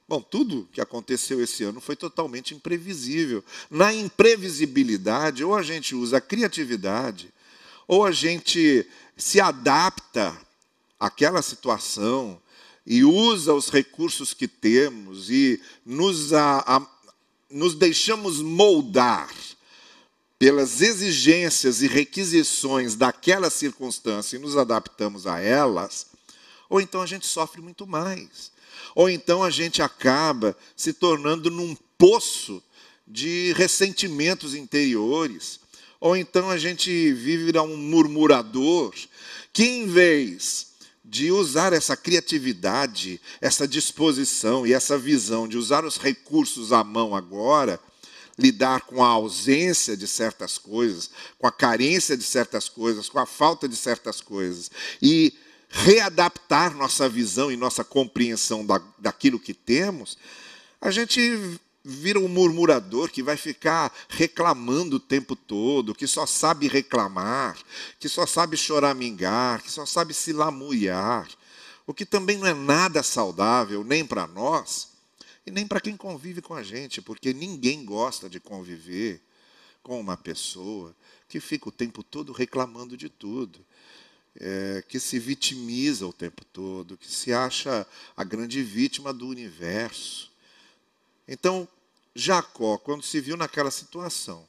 Bom, 0.07 0.21
tudo 0.21 0.69
que 0.73 0.81
aconteceu 0.81 1.43
esse 1.43 1.65
ano 1.65 1.81
foi 1.81 1.97
totalmente 1.97 2.55
imprevisível. 2.55 3.43
Na 3.71 3.95
imprevisibilidade, 3.95 5.43
ou 5.43 5.55
a 5.55 5.63
gente 5.63 5.95
usa 5.95 6.19
a 6.19 6.21
criatividade, 6.21 7.33
ou 7.87 8.05
a 8.05 8.13
gente 8.13 8.87
se 9.17 9.41
adapta 9.41 10.37
àquela 10.99 11.41
situação, 11.41 12.41
e 12.87 13.03
usa 13.03 13.55
os 13.55 13.71
recursos 13.71 14.35
que 14.35 14.47
temos 14.47 15.31
e 15.31 15.61
nos, 15.87 16.33
a, 16.33 16.59
a, 16.67 16.87
nos 17.51 17.75
deixamos 17.75 18.41
moldar 18.43 19.31
pelas 20.39 20.81
exigências 20.81 21.83
e 21.83 21.87
requisições 21.87 22.95
daquela 22.95 23.51
circunstância 23.51 24.37
e 24.37 24.41
nos 24.41 24.57
adaptamos 24.57 25.27
a 25.27 25.41
elas, 25.41 26.07
ou 26.69 26.81
então 26.81 27.01
a 27.01 27.07
gente 27.07 27.27
sofre 27.27 27.61
muito 27.61 27.87
mais. 27.87 28.53
Ou 28.95 29.09
então 29.09 29.43
a 29.43 29.51
gente 29.51 29.83
acaba 29.83 30.57
se 30.77 30.93
tornando 30.93 31.51
num 31.51 31.77
poço 31.99 32.63
de 33.07 33.53
ressentimentos 33.57 34.55
interiores. 34.55 35.61
Ou 36.01 36.17
então 36.17 36.51
a 36.51 36.59
gente 36.59 37.13
vive 37.13 37.57
um 37.59 37.77
murmurador 37.77 38.95
que, 39.53 39.65
em 39.65 39.87
vez 39.87 40.75
de 41.05 41.31
usar 41.31 41.73
essa 41.73 41.97
criatividade, 41.97 43.21
essa 43.41 43.69
disposição 43.69 44.67
e 44.67 44.73
essa 44.73 44.99
visão 44.99 45.47
de 45.47 45.57
usar 45.57 45.85
os 45.85 45.97
recursos 45.97 46.73
à 46.73 46.83
mão 46.83 47.15
agora, 47.15 47.79
lidar 48.39 48.83
com 48.83 49.03
a 49.03 49.09
ausência 49.09 49.97
de 49.97 50.07
certas 50.07 50.59
coisas, 50.59 51.11
com 51.39 51.47
a 51.47 51.53
carência 51.53 52.17
de 52.17 52.25
certas 52.25 52.69
coisas, 52.69 53.09
com 53.09 53.19
a 53.19 53.27
falta 53.27 53.69
de 53.69 53.77
certas 53.77 54.21
coisas, 54.21 54.71
e 55.01 55.33
readaptar 55.69 56.75
nossa 56.77 57.09
visão 57.09 57.51
e 57.51 57.57
nossa 57.57 57.85
compreensão 57.85 58.65
da, 58.65 58.81
daquilo 58.99 59.41
que 59.41 59.55
temos, 59.55 60.19
a 60.81 60.91
gente 60.91 61.59
vira 61.85 62.19
um 62.19 62.29
murmurador 62.29 63.11
que 63.11 63.23
vai 63.23 63.37
ficar 63.37 63.93
reclamando 64.09 64.97
o 64.97 65.01
tempo 65.01 65.37
todo, 65.37 65.95
que 65.95 66.07
só 66.07 66.27
sabe 66.27 66.67
reclamar, 66.67 67.59
que 68.01 68.09
só 68.09 68.27
sabe 68.27 68.57
choramingar, 68.57 69.63
que 69.63 69.71
só 69.71 69.85
sabe 69.85 70.15
se 70.15 70.33
lamuriar, 70.33 71.29
o 71.87 71.93
que 71.93 72.07
também 72.07 72.39
não 72.39 72.47
é 72.47 72.55
nada 72.55 73.03
saudável 73.03 73.85
nem 73.85 74.05
para 74.05 74.27
nós 74.27 74.94
e 75.47 75.51
nem 75.51 75.67
para 75.67 75.81
quem 75.81 75.97
convive 75.97 76.41
com 76.41 76.55
a 76.55 76.63
gente, 76.63 77.03
porque 77.03 77.33
ninguém 77.35 77.85
gosta 77.85 78.29
de 78.29 78.41
conviver 78.41 79.21
com 79.83 80.01
uma 80.01 80.17
pessoa 80.17 80.95
que 81.29 81.39
fica 81.41 81.69
o 81.69 81.73
tempo 81.73 82.03
todo 82.03 82.33
reclamando 82.33 82.97
de 82.97 83.09
tudo. 83.09 83.65
É, 84.37 84.83
que 84.89 84.99
se 84.99 85.17
vitimiza 85.17 86.05
o 86.05 86.13
tempo 86.13 86.45
todo, 86.47 86.97
que 86.97 87.07
se 87.07 87.33
acha 87.33 87.87
a 88.17 88.25
grande 88.25 88.65
vítima 88.65 89.13
do 89.13 89.29
universo. 89.29 90.29
Então, 91.29 91.69
Jacó, 92.17 92.77
quando 92.77 93.05
se 93.05 93.21
viu 93.21 93.37
naquela 93.37 93.71
situação, 93.71 94.45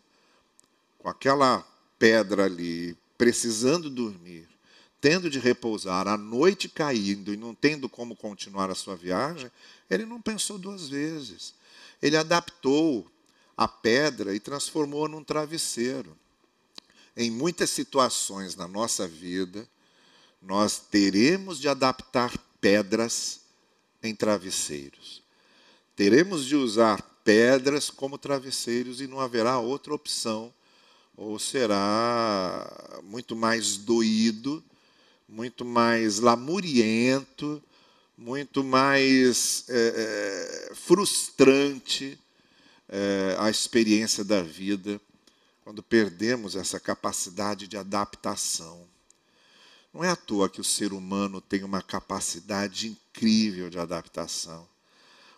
com 0.97 1.07
aquela 1.07 1.63
pedra 1.99 2.45
ali, 2.45 2.97
precisando 3.15 3.87
dormir, 3.87 4.47
tendo 5.05 5.29
de 5.29 5.37
repousar, 5.37 6.07
a 6.07 6.17
noite 6.17 6.67
caindo 6.67 7.31
e 7.31 7.37
não 7.37 7.53
tendo 7.53 7.87
como 7.87 8.15
continuar 8.15 8.71
a 8.71 8.75
sua 8.75 8.95
viagem, 8.95 9.51
ele 9.87 10.03
não 10.03 10.19
pensou 10.19 10.57
duas 10.57 10.89
vezes. 10.89 11.53
Ele 12.01 12.17
adaptou 12.17 13.05
a 13.55 13.67
pedra 13.67 14.33
e 14.33 14.39
transformou 14.39 15.07
num 15.07 15.23
travesseiro. 15.23 16.17
Em 17.15 17.29
muitas 17.29 17.69
situações 17.69 18.55
na 18.55 18.67
nossa 18.67 19.07
vida, 19.07 19.69
nós 20.41 20.79
teremos 20.79 21.59
de 21.59 21.69
adaptar 21.69 22.35
pedras 22.59 23.41
em 24.01 24.15
travesseiros. 24.15 25.21
Teremos 25.95 26.47
de 26.47 26.55
usar 26.55 26.99
pedras 27.23 27.91
como 27.91 28.17
travesseiros 28.17 29.01
e 29.01 29.05
não 29.05 29.19
haverá 29.19 29.59
outra 29.59 29.93
opção, 29.93 30.51
ou 31.15 31.37
será 31.37 32.99
muito 33.03 33.35
mais 33.35 33.77
doído, 33.77 34.63
muito 35.27 35.65
mais 35.65 36.19
lamuriento, 36.19 37.61
muito 38.17 38.63
mais 38.63 39.65
é, 39.67 40.69
é, 40.71 40.75
frustrante 40.75 42.17
é, 42.87 43.35
a 43.39 43.49
experiência 43.49 44.23
da 44.23 44.41
vida 44.41 45.01
quando 45.63 45.81
perdemos 45.81 46.55
essa 46.55 46.79
capacidade 46.79 47.67
de 47.67 47.75
adaptação. 47.75 48.87
Não 49.91 50.03
é 50.03 50.09
à 50.09 50.15
toa 50.15 50.49
que 50.49 50.61
o 50.61 50.63
ser 50.63 50.93
humano 50.93 51.41
tem 51.41 51.63
uma 51.63 51.81
capacidade 51.81 52.87
incrível 52.87 53.69
de 53.69 53.79
adaptação. 53.79 54.67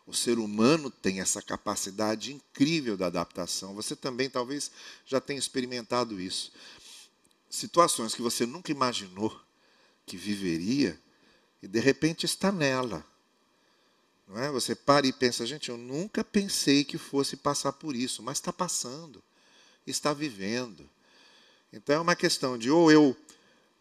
O 0.06 0.14
ser 0.14 0.38
humano 0.38 0.90
tem 0.90 1.22
essa 1.22 1.42
capacidade 1.42 2.34
incrível 2.34 2.98
de 2.98 3.04
adaptação. 3.04 3.74
Você 3.76 3.96
também 3.96 4.30
talvez 4.30 4.72
já 5.06 5.22
tenha 5.22 5.40
experimentado 5.40 6.20
isso. 6.20 6.52
Situações 7.50 8.14
que 8.14 8.22
você 8.22 8.46
nunca 8.46 8.72
imaginou 8.72 9.47
que 10.08 10.18
viveria 10.18 11.00
e 11.62 11.68
de 11.68 11.80
repente 11.80 12.26
está 12.26 12.52
nela. 12.52 13.06
Não 14.28 14.42
é? 14.42 14.50
Você 14.50 14.74
para 14.74 15.06
e 15.06 15.14
pensa, 15.14 15.46
gente, 15.46 15.70
eu 15.70 15.78
nunca 15.78 16.24
pensei 16.24 16.84
que 16.84 16.98
fosse 16.98 17.38
passar 17.38 17.74
por 17.74 17.96
isso, 17.96 18.24
mas 18.24 18.38
está 18.38 18.52
passando, 18.52 19.22
está 19.86 20.14
vivendo. 20.14 20.90
Então 21.72 21.96
é 21.96 22.00
uma 22.00 22.16
questão 22.16 22.58
de 22.58 22.72
ou 22.72 22.92
eu 22.92 23.16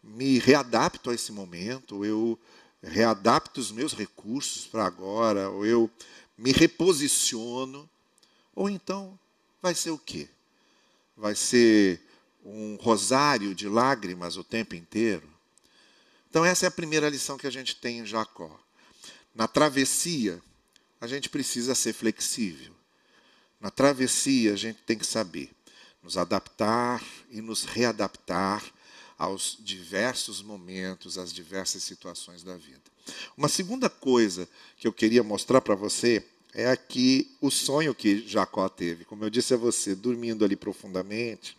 me 0.03 0.37
readapto 0.37 1.09
a 1.09 1.15
esse 1.15 1.31
momento, 1.31 1.95
ou 1.95 2.05
eu 2.05 2.39
readapto 2.83 3.59
os 3.59 3.71
meus 3.71 3.93
recursos 3.93 4.67
para 4.67 4.85
agora, 4.85 5.49
ou 5.49 5.65
eu 5.65 5.89
me 6.37 6.51
reposiciono, 6.51 7.89
ou 8.53 8.69
então 8.69 9.17
vai 9.61 9.73
ser 9.73 9.91
o 9.91 9.97
quê? 9.97 10.27
Vai 11.15 11.35
ser 11.35 12.01
um 12.45 12.75
rosário 12.75 13.55
de 13.55 13.67
lágrimas 13.67 14.37
o 14.37 14.43
tempo 14.43 14.75
inteiro? 14.75 15.36
Então, 16.29 16.45
essa 16.45 16.65
é 16.65 16.67
a 16.67 16.71
primeira 16.71 17.09
lição 17.09 17.37
que 17.37 17.47
a 17.47 17.51
gente 17.51 17.75
tem 17.75 17.99
em 17.99 18.05
Jacó. 18.05 18.59
Na 19.33 19.47
travessia, 19.47 20.41
a 20.99 21.07
gente 21.07 21.29
precisa 21.29 21.75
ser 21.75 21.93
flexível. 21.93 22.73
Na 23.59 23.71
travessia, 23.71 24.53
a 24.53 24.55
gente 24.55 24.79
tem 24.83 24.97
que 24.97 25.05
saber 25.05 25.51
nos 26.01 26.17
adaptar 26.17 27.03
e 27.29 27.41
nos 27.41 27.65
readaptar 27.65 28.63
aos 29.17 29.57
diversos 29.59 30.41
momentos, 30.41 31.17
às 31.17 31.33
diversas 31.33 31.83
situações 31.83 32.43
da 32.43 32.55
vida. 32.55 32.81
Uma 33.35 33.49
segunda 33.49 33.89
coisa 33.89 34.47
que 34.77 34.87
eu 34.87 34.93
queria 34.93 35.23
mostrar 35.23 35.59
para 35.59 35.75
você 35.75 36.23
é 36.53 36.69
aqui 36.69 37.35
o 37.41 37.51
sonho 37.51 37.93
que 37.93 38.27
Jacó 38.27 38.69
teve. 38.69 39.05
Como 39.05 39.23
eu 39.23 39.29
disse 39.29 39.53
a 39.53 39.57
você, 39.57 39.95
dormindo 39.95 40.45
ali 40.45 40.55
profundamente, 40.55 41.57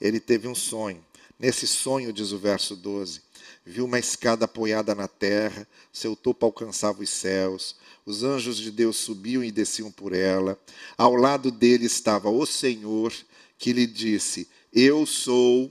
ele 0.00 0.18
teve 0.18 0.48
um 0.48 0.54
sonho. 0.54 1.04
Nesse 1.38 1.66
sonho, 1.66 2.12
diz 2.12 2.32
o 2.32 2.38
verso 2.38 2.74
12, 2.74 3.22
viu 3.64 3.84
uma 3.84 3.98
escada 3.98 4.44
apoiada 4.44 4.94
na 4.94 5.06
terra, 5.06 5.68
seu 5.92 6.16
topo 6.16 6.46
alcançava 6.46 7.02
os 7.02 7.10
céus, 7.10 7.76
os 8.04 8.24
anjos 8.24 8.56
de 8.56 8.70
Deus 8.70 8.96
subiam 8.96 9.44
e 9.44 9.52
desciam 9.52 9.92
por 9.92 10.12
ela. 10.12 10.58
Ao 10.96 11.14
lado 11.14 11.50
dele 11.50 11.86
estava 11.86 12.28
o 12.28 12.44
Senhor, 12.44 13.12
que 13.58 13.72
lhe 13.72 13.86
disse: 13.86 14.48
Eu 14.72 15.06
sou 15.06 15.70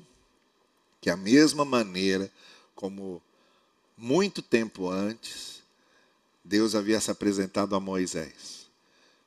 que 1.01 1.09
a 1.09 1.17
mesma 1.17 1.65
maneira 1.65 2.31
como 2.75 3.21
muito 3.97 4.41
tempo 4.41 4.89
antes 4.89 5.63
Deus 6.43 6.75
havia 6.75 7.01
se 7.01 7.11
apresentado 7.11 7.75
a 7.75 7.79
Moisés. 7.79 8.67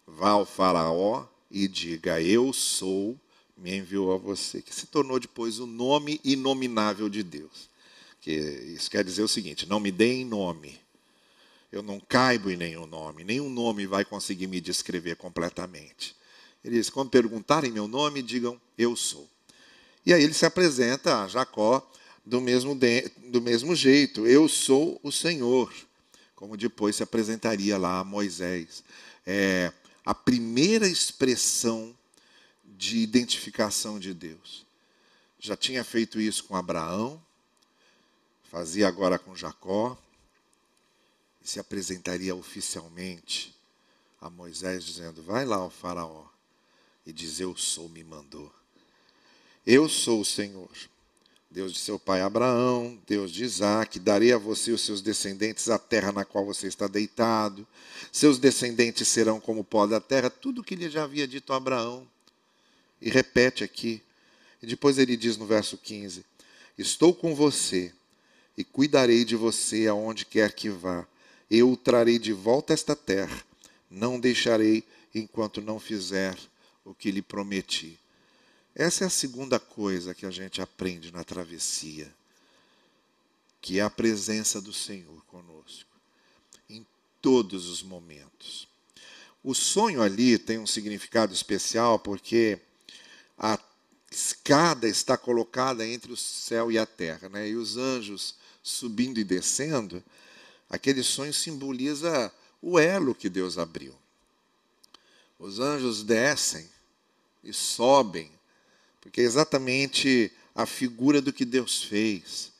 Vá 0.06 0.30
ao 0.30 0.46
faraó 0.46 1.26
e 1.50 1.68
diga: 1.68 2.22
Eu 2.22 2.52
sou, 2.52 3.18
me 3.60 3.76
enviou 3.76 4.12
a 4.12 4.16
você, 4.16 4.62
que 4.62 4.74
se 4.74 4.86
tornou 4.86 5.20
depois 5.20 5.58
o 5.58 5.66
nome 5.66 6.20
inominável 6.24 7.08
de 7.08 7.22
Deus. 7.22 7.68
Que 8.20 8.32
isso 8.32 8.90
quer 8.90 9.04
dizer 9.04 9.22
o 9.22 9.28
seguinte: 9.28 9.68
não 9.68 9.78
me 9.78 9.92
deem 9.92 10.24
nome. 10.24 10.80
Eu 11.70 11.82
não 11.82 12.00
caibo 12.00 12.50
em 12.50 12.56
nenhum 12.56 12.86
nome, 12.86 13.22
nenhum 13.22 13.48
nome 13.48 13.86
vai 13.86 14.04
conseguir 14.04 14.48
me 14.48 14.60
descrever 14.60 15.16
completamente. 15.16 16.16
Ele 16.64 16.76
diz: 16.76 16.90
quando 16.90 17.10
perguntarem 17.10 17.70
meu 17.70 17.86
nome, 17.86 18.22
digam 18.22 18.60
eu 18.76 18.96
sou. 18.96 19.28
E 20.04 20.12
aí 20.12 20.22
ele 20.22 20.34
se 20.34 20.46
apresenta 20.46 21.22
a 21.22 21.28
Jacó 21.28 21.86
do 22.24 22.40
mesmo, 22.40 22.74
de, 22.74 23.10
do 23.26 23.40
mesmo 23.40 23.76
jeito: 23.76 24.26
Eu 24.26 24.48
sou 24.48 24.98
o 25.02 25.12
Senhor. 25.12 25.72
Como 26.34 26.56
depois 26.56 26.96
se 26.96 27.02
apresentaria 27.02 27.76
lá 27.76 27.98
a 27.98 28.04
Moisés. 28.04 28.82
É 29.26 29.70
a 30.04 30.14
primeira 30.14 30.88
expressão 30.88 31.94
de 32.80 32.96
identificação 32.96 34.00
de 34.00 34.14
Deus. 34.14 34.64
Já 35.38 35.54
tinha 35.54 35.84
feito 35.84 36.18
isso 36.18 36.44
com 36.44 36.56
Abraão, 36.56 37.22
fazia 38.44 38.88
agora 38.88 39.18
com 39.18 39.36
Jacó, 39.36 39.98
e 41.42 41.48
se 41.48 41.60
apresentaria 41.60 42.34
oficialmente 42.34 43.54
a 44.18 44.30
Moisés, 44.30 44.82
dizendo: 44.82 45.22
Vai 45.22 45.44
lá 45.44 45.56
ao 45.56 45.68
Faraó 45.68 46.24
e 47.04 47.12
diz: 47.12 47.38
Eu 47.38 47.54
sou, 47.54 47.86
me 47.90 48.02
mandou. 48.02 48.50
Eu 49.66 49.86
sou 49.86 50.22
o 50.22 50.24
Senhor, 50.24 50.70
Deus 51.50 51.74
de 51.74 51.78
seu 51.80 51.98
pai 51.98 52.22
Abraão, 52.22 52.98
Deus 53.06 53.30
de 53.30 53.44
Isaac, 53.44 53.98
darei 53.98 54.32
a 54.32 54.38
você 54.38 54.70
e 54.70 54.74
os 54.74 54.80
seus 54.80 55.02
descendentes 55.02 55.68
a 55.68 55.78
terra 55.78 56.12
na 56.12 56.24
qual 56.24 56.46
você 56.46 56.66
está 56.66 56.88
deitado. 56.88 57.66
Seus 58.10 58.38
descendentes 58.38 59.06
serão 59.06 59.38
como 59.38 59.62
pó 59.62 59.86
da 59.86 60.00
terra, 60.00 60.30
tudo 60.30 60.62
o 60.62 60.64
que 60.64 60.72
ele 60.72 60.88
já 60.88 61.04
havia 61.04 61.28
dito 61.28 61.52
a 61.52 61.56
Abraão. 61.56 62.08
E 63.00 63.10
repete 63.10 63.64
aqui. 63.64 64.02
E 64.62 64.66
depois 64.66 64.98
ele 64.98 65.16
diz 65.16 65.36
no 65.36 65.46
verso 65.46 65.76
15: 65.78 66.24
Estou 66.76 67.14
com 67.14 67.34
você 67.34 67.92
e 68.56 68.64
cuidarei 68.64 69.24
de 69.24 69.36
você 69.36 69.86
aonde 69.86 70.24
quer 70.24 70.52
que 70.52 70.68
vá. 70.68 71.06
Eu 71.50 71.72
o 71.72 71.76
trarei 71.76 72.18
de 72.18 72.32
volta 72.32 72.72
a 72.72 72.74
esta 72.74 72.94
terra. 72.94 73.42
Não 73.90 74.20
deixarei 74.20 74.84
enquanto 75.14 75.60
não 75.60 75.80
fizer 75.80 76.38
o 76.84 76.94
que 76.94 77.10
lhe 77.10 77.22
prometi. 77.22 77.98
Essa 78.74 79.04
é 79.04 79.06
a 79.06 79.10
segunda 79.10 79.58
coisa 79.58 80.14
que 80.14 80.24
a 80.24 80.30
gente 80.30 80.62
aprende 80.62 81.12
na 81.12 81.24
travessia, 81.24 82.12
que 83.60 83.78
é 83.78 83.82
a 83.82 83.90
presença 83.90 84.60
do 84.60 84.72
Senhor 84.72 85.24
conosco, 85.26 85.90
em 86.68 86.86
todos 87.20 87.66
os 87.66 87.82
momentos. 87.82 88.68
O 89.42 89.54
sonho 89.54 90.02
ali 90.02 90.38
tem 90.38 90.58
um 90.58 90.66
significado 90.66 91.32
especial 91.32 91.98
porque 91.98 92.60
a 93.40 93.58
escada 94.12 94.86
está 94.86 95.16
colocada 95.16 95.86
entre 95.86 96.12
o 96.12 96.16
céu 96.16 96.70
e 96.70 96.78
a 96.78 96.84
terra, 96.84 97.28
né? 97.28 97.48
e 97.48 97.56
os 97.56 97.76
anjos 97.76 98.34
subindo 98.62 99.18
e 99.18 99.24
descendo, 99.24 100.04
aquele 100.68 101.02
sonho 101.02 101.32
simboliza 101.32 102.30
o 102.60 102.78
elo 102.78 103.14
que 103.14 103.30
Deus 103.30 103.56
abriu. 103.56 103.94
Os 105.38 105.58
anjos 105.58 106.02
descem 106.02 106.68
e 107.42 107.52
sobem 107.52 108.30
porque 109.00 109.20
é 109.20 109.24
exatamente 109.24 110.30
a 110.54 110.66
figura 110.66 111.22
do 111.22 111.32
que 111.32 111.44
Deus 111.44 111.82
fez. 111.82 112.52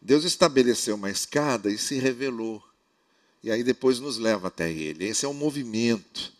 Deus 0.00 0.24
estabeleceu 0.24 0.94
uma 0.94 1.10
escada 1.10 1.70
e 1.70 1.76
se 1.76 1.98
revelou. 1.98 2.62
E 3.42 3.50
aí 3.50 3.64
depois 3.64 3.98
nos 3.98 4.16
leva 4.16 4.48
até 4.48 4.70
Ele. 4.70 5.06
Esse 5.06 5.24
é 5.24 5.28
um 5.28 5.34
movimento, 5.34 6.32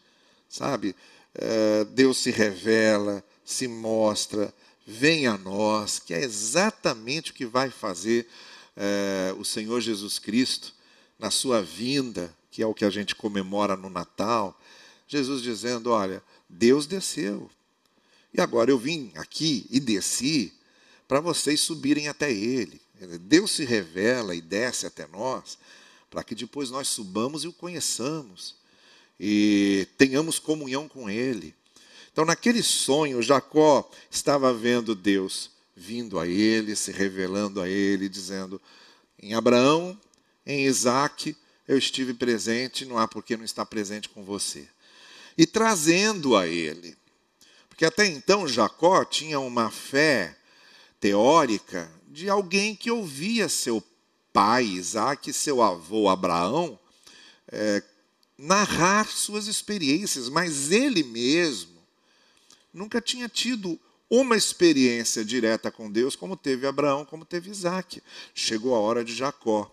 sabe? 0.49 0.95
É, 1.35 1.85
Deus 1.87 2.19
se 2.19 2.31
revela, 2.31 3.25
se 3.51 3.69
mostra, 3.69 4.53
vem 4.87 5.27
a 5.27 5.37
nós, 5.37 5.99
que 5.99 6.15
é 6.15 6.23
exatamente 6.23 7.31
o 7.31 7.35
que 7.35 7.47
vai 7.47 7.71
fazer 7.71 8.27
é, 8.77 9.35
o 9.39 9.45
Senhor 9.45 9.81
Jesus 9.81 10.19
Cristo 10.19 10.75
na 11.19 11.31
sua 11.31 11.63
vinda, 11.63 12.35
que 12.51 12.63
é 12.63 12.67
o 12.67 12.75
que 12.75 12.85
a 12.85 12.91
gente 12.91 13.15
comemora 13.15 13.77
no 13.77 13.91
Natal. 13.91 14.59
Jesus 15.07 15.43
dizendo: 15.43 15.91
Olha, 15.91 16.23
Deus 16.49 16.87
desceu, 16.87 17.51
e 18.33 18.41
agora 18.41 18.71
eu 18.71 18.79
vim 18.79 19.13
aqui 19.17 19.67
e 19.71 19.81
desci 19.81 20.53
para 21.07 21.21
vocês 21.21 21.61
subirem 21.61 22.09
até 22.09 22.33
Ele. 22.33 22.81
Deus 23.23 23.51
se 23.53 23.65
revela 23.65 24.35
e 24.35 24.41
desce 24.41 24.87
até 24.87 25.07
nós 25.07 25.59
para 26.11 26.25
que 26.25 26.35
depois 26.35 26.71
nós 26.71 26.89
subamos 26.89 27.45
e 27.45 27.49
o 27.49 27.53
conheçamos 27.53 28.57
e 29.19 29.87
tenhamos 29.97 30.39
comunhão 30.39 30.89
com 30.89 31.09
Ele. 31.09 31.55
Então, 32.13 32.25
naquele 32.25 32.63
sonho, 32.63 33.23
Jacó 33.23 33.89
estava 34.11 34.53
vendo 34.53 34.95
Deus 34.95 35.51
vindo 35.77 36.19
a 36.19 36.27
ele, 36.27 36.77
se 36.77 36.93
revelando 36.93 37.61
a 37.61 37.69
ele, 37.69 38.09
dizendo: 38.09 38.61
Em 39.19 39.35
Abraão, 39.35 39.99
em 40.45 40.65
Isaac, 40.65 41.37
eu 41.67 41.79
estive 41.79 42.15
presente, 42.15 42.85
não 42.85 42.99
há 42.99 43.07
por 43.07 43.23
que 43.23 43.37
não 43.37 43.45
estar 43.45 43.65
presente 43.67 44.09
com 44.09 44.25
você. 44.25 44.69
E 45.39 45.47
trazendo 45.47 46.37
a 46.37 46.47
ele 46.47 46.99
porque 47.81 47.87
até 47.87 48.07
então 48.07 48.47
Jacó 48.47 49.07
tinha 49.07 49.41
uma 49.41 49.71
fé 49.71 50.37
teórica 51.01 51.91
de 52.09 52.29
alguém 52.29 52.77
que 52.77 52.91
ouvia 52.91 53.49
seu 53.49 53.83
pai 54.35 54.65
Isaac, 54.65 55.33
seu 55.33 55.63
avô 55.63 56.11
Abraão, 56.11 56.79
é, 57.51 57.83
narrar 58.37 59.07
suas 59.07 59.47
experiências, 59.47 60.29
mas 60.29 60.71
ele 60.71 61.03
mesmo 61.03 61.70
nunca 62.73 63.01
tinha 63.01 63.29
tido 63.29 63.79
uma 64.09 64.37
experiência 64.37 65.25
direta 65.25 65.71
com 65.71 65.91
Deus 65.91 66.17
como 66.17 66.37
teve 66.37 66.67
Abraão, 66.67 67.05
como 67.05 67.25
teve 67.25 67.51
Isaac. 67.51 68.03
Chegou 68.35 68.75
a 68.75 68.81
hora 68.81 69.05
de 69.05 69.15
Jacó. 69.15 69.71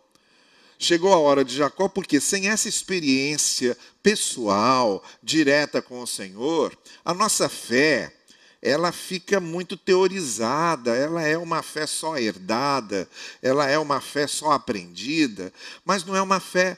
Chegou 0.80 1.12
a 1.12 1.18
hora 1.18 1.44
de 1.44 1.56
Jacó, 1.56 1.90
porque 1.90 2.20
sem 2.22 2.50
essa 2.50 2.70
experiência 2.70 3.76
pessoal, 4.04 5.04
direta 5.24 5.82
com 5.82 6.02
o 6.02 6.08
Senhor, 6.08 6.78
a 7.04 7.16
nossa 7.16 7.50
fé, 7.50 8.14
ela 8.62 8.92
fica 8.92 9.40
muito 9.40 9.76
teorizada, 9.76 10.96
ela 10.96 11.24
é 11.24 11.36
uma 11.36 11.64
fé 11.64 11.88
só 11.88 12.16
herdada, 12.16 13.10
ela 13.42 13.68
é 13.68 13.80
uma 13.80 14.00
fé 14.00 14.28
só 14.28 14.52
aprendida, 14.52 15.52
mas 15.84 16.06
não 16.06 16.16
é 16.16 16.22
uma 16.22 16.40
fé 16.40 16.78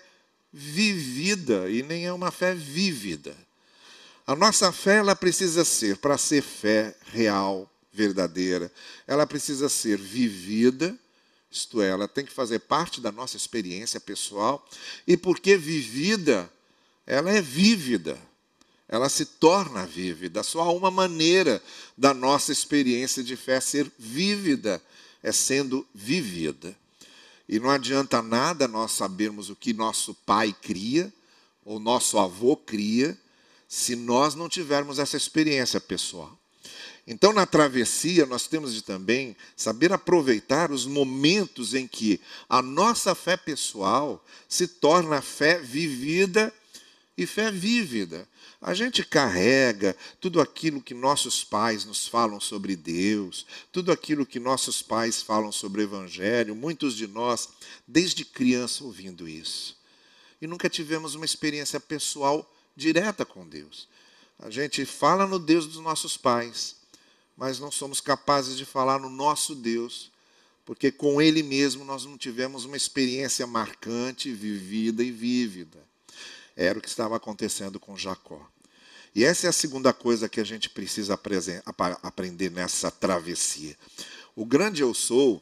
vivida 0.51 1.69
e 1.69 1.83
nem 1.83 2.05
é 2.05 2.13
uma 2.13 2.31
fé 2.31 2.55
vívida. 2.55 3.35
A 4.29 4.35
nossa 4.35 4.71
fé 4.71 4.97
ela 4.97 5.15
precisa 5.15 5.65
ser, 5.65 5.97
para 5.97 6.15
ser 6.15 6.43
fé 6.43 6.95
real, 7.11 7.67
verdadeira, 7.91 8.71
ela 9.07 9.25
precisa 9.25 9.67
ser 9.67 9.97
vivida, 9.97 10.95
isto 11.49 11.81
é, 11.81 11.89
ela 11.89 12.07
tem 12.07 12.23
que 12.23 12.31
fazer 12.31 12.59
parte 12.59 13.01
da 13.01 13.11
nossa 13.11 13.35
experiência 13.35 13.99
pessoal, 13.99 14.63
e 15.07 15.17
porque 15.17 15.57
vivida, 15.57 16.47
ela 17.07 17.31
é 17.31 17.41
vívida, 17.41 18.19
ela 18.87 19.09
se 19.09 19.25
torna 19.25 19.83
vívida. 19.87 20.43
Só 20.43 20.61
há 20.61 20.71
uma 20.71 20.91
maneira 20.91 21.59
da 21.97 22.13
nossa 22.13 22.51
experiência 22.51 23.23
de 23.23 23.35
fé 23.35 23.59
ser 23.59 23.91
vívida, 23.97 24.79
é 25.23 25.31
sendo 25.31 25.83
vivida. 25.91 26.77
E 27.47 27.59
não 27.59 27.71
adianta 27.71 28.21
nada 28.21 28.67
nós 28.67 28.91
sabermos 28.91 29.49
o 29.49 29.55
que 29.55 29.73
nosso 29.73 30.13
pai 30.13 30.55
cria, 30.61 31.11
ou 31.65 31.79
nosso 31.79 32.19
avô 32.19 32.55
cria, 32.55 33.17
se 33.69 33.95
nós 33.95 34.33
não 34.33 34.49
tivermos 34.49 34.97
essa 34.97 35.15
experiência 35.15 35.79
pessoal. 35.79 36.35
Então, 37.05 37.31
na 37.31 37.45
travessia, 37.45 38.25
nós 38.25 38.47
temos 38.47 38.73
de 38.73 38.81
também 38.81 39.37
saber 39.55 39.93
aproveitar 39.93 40.71
os 40.71 40.87
momentos 40.87 41.75
em 41.75 41.87
que 41.87 42.19
a 42.49 42.63
nossa 42.63 43.13
fé 43.13 43.37
pessoal 43.37 44.25
se 44.47 44.67
torna 44.67 45.21
fé 45.21 45.59
vivida 45.59 46.53
e 47.15 47.27
fé 47.27 47.51
vívida. 47.51 48.27
A 48.59 48.73
gente 48.73 49.05
carrega 49.05 49.95
tudo 50.19 50.41
aquilo 50.41 50.81
que 50.81 50.93
nossos 50.93 51.43
pais 51.43 51.85
nos 51.85 52.07
falam 52.07 52.39
sobre 52.39 52.75
Deus, 52.75 53.45
tudo 53.71 53.91
aquilo 53.91 54.25
que 54.25 54.39
nossos 54.39 54.81
pais 54.81 55.21
falam 55.21 55.51
sobre 55.51 55.81
o 55.81 55.83
Evangelho, 55.83 56.55
muitos 56.55 56.95
de 56.95 57.07
nós, 57.07 57.49
desde 57.87 58.25
criança, 58.25 58.83
ouvindo 58.83 59.27
isso. 59.27 59.77
E 60.41 60.47
nunca 60.47 60.69
tivemos 60.69 61.15
uma 61.15 61.25
experiência 61.25 61.79
pessoal 61.79 62.47
direta 62.79 63.23
com 63.25 63.47
Deus. 63.47 63.87
A 64.39 64.49
gente 64.49 64.85
fala 64.85 65.27
no 65.27 65.37
Deus 65.37 65.67
dos 65.67 65.77
nossos 65.77 66.17
pais, 66.17 66.77
mas 67.37 67.59
não 67.59 67.71
somos 67.71 68.01
capazes 68.01 68.57
de 68.57 68.65
falar 68.65 68.99
no 68.99 69.09
nosso 69.09 69.53
Deus, 69.53 70.09
porque 70.65 70.91
com 70.91 71.21
Ele 71.21 71.43
mesmo 71.43 71.83
nós 71.83 72.05
não 72.05 72.17
tivemos 72.17 72.65
uma 72.65 72.77
experiência 72.77 73.45
marcante, 73.45 74.31
vivida 74.31 75.03
e 75.03 75.11
vívida. 75.11 75.77
Era 76.55 76.79
o 76.79 76.81
que 76.81 76.87
estava 76.87 77.15
acontecendo 77.15 77.79
com 77.79 77.97
Jacó. 77.97 78.49
E 79.15 79.23
essa 79.23 79.47
é 79.47 79.49
a 79.49 79.53
segunda 79.53 79.91
coisa 79.91 80.29
que 80.29 80.39
a 80.39 80.43
gente 80.43 80.69
precisa 80.69 81.19
aprender 82.03 82.51
nessa 82.51 82.91
travessia. 82.91 83.75
O 84.35 84.45
grande 84.45 84.81
eu 84.81 84.93
sou, 84.93 85.41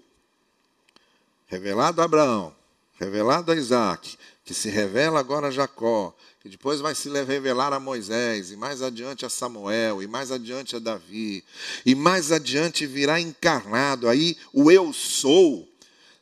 revelado 1.47 2.01
a 2.01 2.05
Abraão, 2.05 2.55
revelado 2.99 3.51
a 3.51 3.55
Isaac, 3.55 4.17
que 4.47 4.53
se 4.53 4.69
revela 4.69 5.19
agora 5.19 5.47
a 5.47 5.51
Jacó, 5.51 6.15
que 6.39 6.47
depois 6.47 6.79
vai 6.79 6.95
se 6.95 7.09
revelar 7.09 7.73
a 7.73 7.81
Moisés, 7.81 8.49
e 8.49 8.55
mais 8.55 8.81
adiante 8.81 9.25
a 9.25 9.29
Samuel, 9.29 10.01
e 10.01 10.07
mais 10.07 10.31
adiante 10.31 10.73
a 10.73 10.79
Davi, 10.79 11.43
e 11.85 11.93
mais 11.93 12.31
adiante 12.31 12.87
virá 12.87 13.19
encarnado. 13.19 14.07
Aí 14.07 14.37
o 14.53 14.71
eu 14.71 14.93
sou 14.93 15.67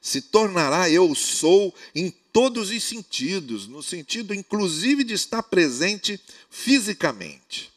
se 0.01 0.21
tornará 0.21 0.89
eu 0.89 1.13
sou 1.13 1.71
em 1.93 2.09
todos 2.33 2.71
os 2.71 2.83
sentidos, 2.83 3.67
no 3.67 3.83
sentido 3.83 4.33
inclusive 4.33 5.03
de 5.03 5.13
estar 5.13 5.43
presente 5.43 6.19
fisicamente. 6.49 7.71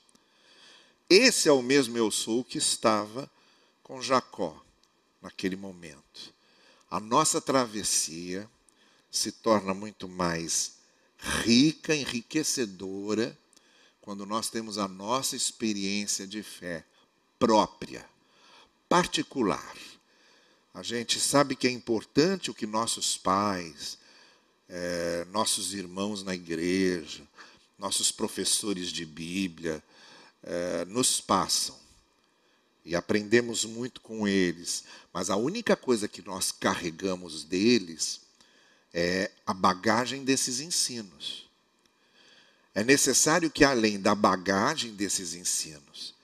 Esse 1.11 1.47
é 1.47 1.53
o 1.53 1.61
mesmo 1.61 1.99
eu 1.99 2.11
sou 2.11 2.43
que 2.43 2.57
estava 2.57 3.31
com 3.83 4.01
Jacó 4.01 4.59
naquele 5.21 5.57
momento. 5.57 6.33
A 6.91 6.99
nossa 6.99 7.39
travessia 7.39 8.49
se 9.11 9.33
torna 9.33 9.75
muito 9.75 10.09
mais 10.09 10.79
rica, 11.19 11.95
enriquecedora, 11.95 13.37
quando 14.01 14.25
nós 14.25 14.49
temos 14.49 14.79
a 14.79 14.89
nossa 14.89 15.37
experiência 15.37 16.27
de 16.27 16.43
fé 16.43 16.85
própria, 17.39 18.05
particular. 18.89 19.77
A 20.73 20.83
gente 20.83 21.19
sabe 21.21 21.57
que 21.57 21.67
é 21.67 21.71
importante 21.71 22.51
o 22.51 22.55
que 22.55 22.67
nossos 22.67 23.19
pais, 23.19 23.99
é, 24.69 25.27
nossos 25.31 25.75
irmãos 25.75 26.23
na 26.23 26.35
igreja, 26.35 27.23
nossos 27.79 28.11
professores 28.11 28.89
de 28.89 29.05
Bíblia 29.05 29.83
é, 30.43 30.85
nos 30.85 31.21
passam. 31.21 31.77
E 32.85 32.97
aprendemos 32.97 33.65
muito 33.65 34.01
com 34.01 34.27
eles. 34.27 34.85
Mas 35.13 35.29
a 35.29 35.37
única 35.37 35.77
coisa 35.77 36.09
que 36.09 36.23
nós 36.23 36.51
carregamos 36.51 37.45
deles 37.45 38.21
é 38.93 39.31
a 39.47 39.53
bagagem 39.53 40.25
desses 40.25 40.61
ensinos. 40.61 41.49
É 42.75 42.85
necessário 42.85 43.51
que, 43.51 43.65
além 43.65 44.01
da 44.01 44.15
bagagem 44.15 44.95
desses 44.95 45.35
ensinos, 45.35 46.15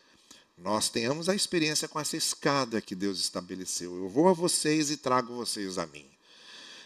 nós 0.56 0.88
tenhamos 0.88 1.28
a 1.28 1.34
experiência 1.34 1.88
com 1.88 1.98
essa 1.98 2.16
escada 2.16 2.80
que 2.80 2.94
Deus 2.94 3.18
estabeleceu. 3.18 3.96
Eu 3.96 4.08
vou 4.08 4.28
a 4.28 4.32
vocês 4.32 4.90
e 4.90 4.96
trago 4.96 5.34
vocês 5.34 5.78
a 5.78 5.86
mim. 5.86 6.06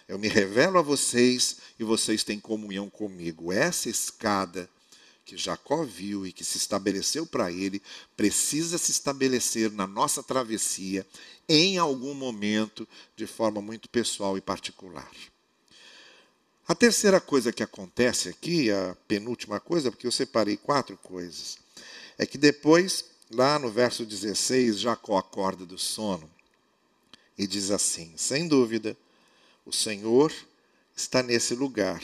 Eu 0.08 0.18
me 0.18 0.26
revelo 0.26 0.78
a 0.78 0.82
vocês 0.82 1.58
e 1.78 1.84
vocês 1.84 2.24
têm 2.24 2.40
comunhão 2.40 2.88
comigo. 2.88 3.52
Essa 3.52 3.90
escada 3.90 4.68
que 5.28 5.36
Jacó 5.36 5.84
viu 5.84 6.26
e 6.26 6.32
que 6.32 6.42
se 6.42 6.56
estabeleceu 6.56 7.26
para 7.26 7.52
ele 7.52 7.82
precisa 8.16 8.78
se 8.78 8.90
estabelecer 8.90 9.70
na 9.70 9.86
nossa 9.86 10.22
travessia 10.22 11.06
em 11.46 11.76
algum 11.76 12.14
momento 12.14 12.88
de 13.14 13.26
forma 13.26 13.60
muito 13.60 13.90
pessoal 13.90 14.38
e 14.38 14.40
particular. 14.40 15.10
A 16.68 16.74
terceira 16.74 17.18
coisa 17.18 17.50
que 17.50 17.62
acontece 17.62 18.28
aqui, 18.28 18.70
a 18.70 18.94
penúltima 19.08 19.58
coisa, 19.58 19.90
porque 19.90 20.06
eu 20.06 20.12
separei 20.12 20.54
quatro 20.54 20.98
coisas, 20.98 21.58
é 22.18 22.26
que 22.26 22.36
depois, 22.36 23.06
lá 23.30 23.58
no 23.58 23.70
verso 23.70 24.04
16, 24.04 24.78
Jacó 24.78 25.16
acorda 25.16 25.64
do 25.64 25.78
sono 25.78 26.30
e 27.38 27.46
diz 27.46 27.70
assim: 27.70 28.12
sem 28.18 28.46
dúvida, 28.46 28.94
o 29.64 29.72
Senhor 29.72 30.30
está 30.94 31.22
nesse 31.22 31.54
lugar 31.54 32.02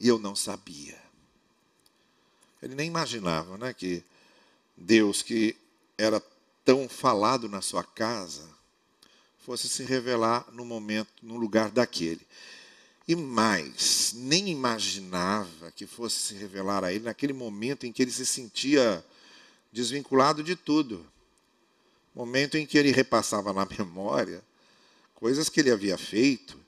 e 0.00 0.08
eu 0.08 0.18
não 0.18 0.34
sabia. 0.34 1.00
Ele 2.60 2.74
nem 2.74 2.88
imaginava 2.88 3.56
né, 3.58 3.72
que 3.72 4.02
Deus, 4.76 5.22
que 5.22 5.54
era 5.96 6.20
tão 6.64 6.88
falado 6.88 7.48
na 7.48 7.62
sua 7.62 7.84
casa, 7.84 8.48
fosse 9.38 9.68
se 9.68 9.84
revelar 9.84 10.50
no 10.50 10.64
momento, 10.64 11.10
no 11.22 11.36
lugar 11.36 11.70
daquele. 11.70 12.26
E 13.06 13.16
mais, 13.16 14.12
nem 14.14 14.48
imaginava 14.48 15.72
que 15.72 15.86
fosse 15.86 16.16
se 16.16 16.34
revelar 16.34 16.84
a 16.84 16.92
ele 16.92 17.04
naquele 17.04 17.32
momento 17.32 17.84
em 17.84 17.92
que 17.92 18.02
ele 18.02 18.12
se 18.12 18.24
sentia 18.24 19.04
desvinculado 19.72 20.42
de 20.42 20.54
tudo. 20.54 21.04
Momento 22.14 22.56
em 22.56 22.66
que 22.66 22.78
ele 22.78 22.92
repassava 22.92 23.52
na 23.52 23.66
memória 23.66 24.42
coisas 25.14 25.48
que 25.48 25.60
ele 25.60 25.70
havia 25.70 25.96
feito 25.96 26.58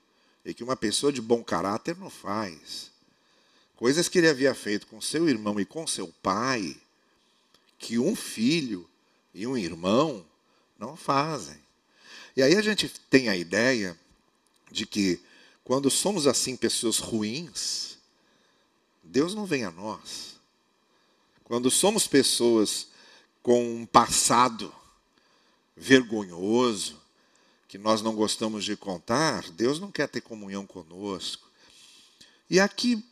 e 0.44 0.54
que 0.54 0.62
uma 0.62 0.76
pessoa 0.76 1.12
de 1.12 1.20
bom 1.20 1.42
caráter 1.42 1.96
não 1.96 2.10
faz. 2.10 2.90
Coisas 3.76 4.08
que 4.08 4.18
ele 4.18 4.28
havia 4.28 4.54
feito 4.54 4.86
com 4.86 5.00
seu 5.00 5.28
irmão 5.28 5.58
e 5.58 5.64
com 5.64 5.86
seu 5.86 6.08
pai, 6.22 6.76
que 7.78 7.98
um 7.98 8.14
filho 8.14 8.88
e 9.34 9.46
um 9.46 9.56
irmão 9.56 10.24
não 10.78 10.96
fazem. 10.96 11.58
E 12.36 12.42
aí 12.42 12.54
a 12.54 12.62
gente 12.62 12.88
tem 13.10 13.28
a 13.28 13.36
ideia 13.36 13.98
de 14.70 14.86
que 14.86 15.20
quando 15.64 15.90
somos 15.90 16.26
assim 16.26 16.56
pessoas 16.56 16.98
ruins, 16.98 17.96
Deus 19.02 19.34
não 19.34 19.46
vem 19.46 19.64
a 19.64 19.70
nós. 19.70 20.36
Quando 21.44 21.70
somos 21.70 22.06
pessoas 22.06 22.88
com 23.42 23.62
um 23.62 23.86
passado 23.86 24.74
vergonhoso, 25.76 27.00
que 27.66 27.78
nós 27.78 28.02
não 28.02 28.14
gostamos 28.14 28.64
de 28.64 28.76
contar, 28.76 29.50
Deus 29.50 29.80
não 29.80 29.90
quer 29.90 30.08
ter 30.08 30.20
comunhão 30.20 30.66
conosco. 30.66 31.48
E 32.48 32.60
aqui 32.60 33.04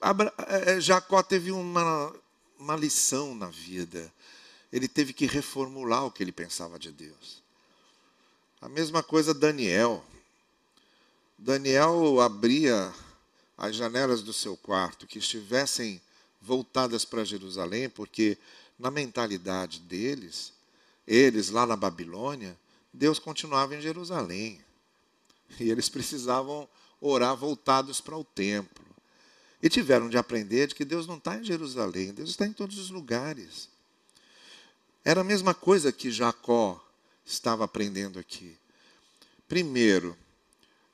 é, 0.47 0.73
é, 0.75 0.81
Jacó 0.81 1.23
teve 1.23 1.51
uma, 1.51 2.15
uma 2.59 2.77
lição 2.77 3.35
na 3.35 3.49
vida. 3.49 4.13
Ele 4.73 4.87
teve 4.87 5.13
que 5.13 5.27
reformular 5.27 6.05
o 6.05 6.11
que 6.11 6.23
ele 6.23 6.33
pensava 6.33 6.79
de 6.79 6.93
Deus. 6.93 7.43
A 8.61 8.69
mesma 8.69 9.03
coisa 9.03 9.35
Daniel. 9.35 10.05
Daniel 11.45 12.21
abria 12.21 12.95
as 13.59 13.75
janelas 13.75 14.23
do 14.23 14.33
seu 14.33 14.57
quarto 14.57 15.09
que 15.09 15.19
estivessem 15.19 16.01
voltadas 16.41 17.05
para 17.05 17.25
Jerusalém, 17.25 17.91
porque 17.91 18.39
na 18.79 18.93
mentalidade 18.93 19.81
deles, 19.81 20.53
eles 21.05 21.51
lá 21.51 21.67
na 21.67 21.75
Babilônia, 21.75 22.57
Deus 22.93 23.19
continuava 23.19 23.75
em 23.75 23.81
Jerusalém. 23.81 24.61
E 25.59 25.69
eles 25.69 25.89
precisavam 25.89 26.69
orar 27.01 27.37
voltados 27.37 28.01
para 28.01 28.17
o 28.17 28.23
templo. 28.23 28.87
E 29.61 29.69
tiveram 29.69 30.09
de 30.09 30.17
aprender 30.17 30.69
de 30.69 30.77
que 30.77 30.85
Deus 30.85 31.09
não 31.09 31.17
está 31.17 31.37
em 31.37 31.43
Jerusalém, 31.43 32.15
Deus 32.15 32.31
está 32.31 32.47
em 32.47 32.53
todos 32.53 32.79
os 32.79 32.89
lugares. 32.89 33.69
Era 35.05 35.23
a 35.23 35.25
mesma 35.25 35.55
coisa 35.55 35.91
que 35.91 36.09
Jacó 36.09 36.81
estava 37.27 37.65
aprendendo 37.65 38.21
aqui. 38.21 38.57
Primeiro, 39.49 40.17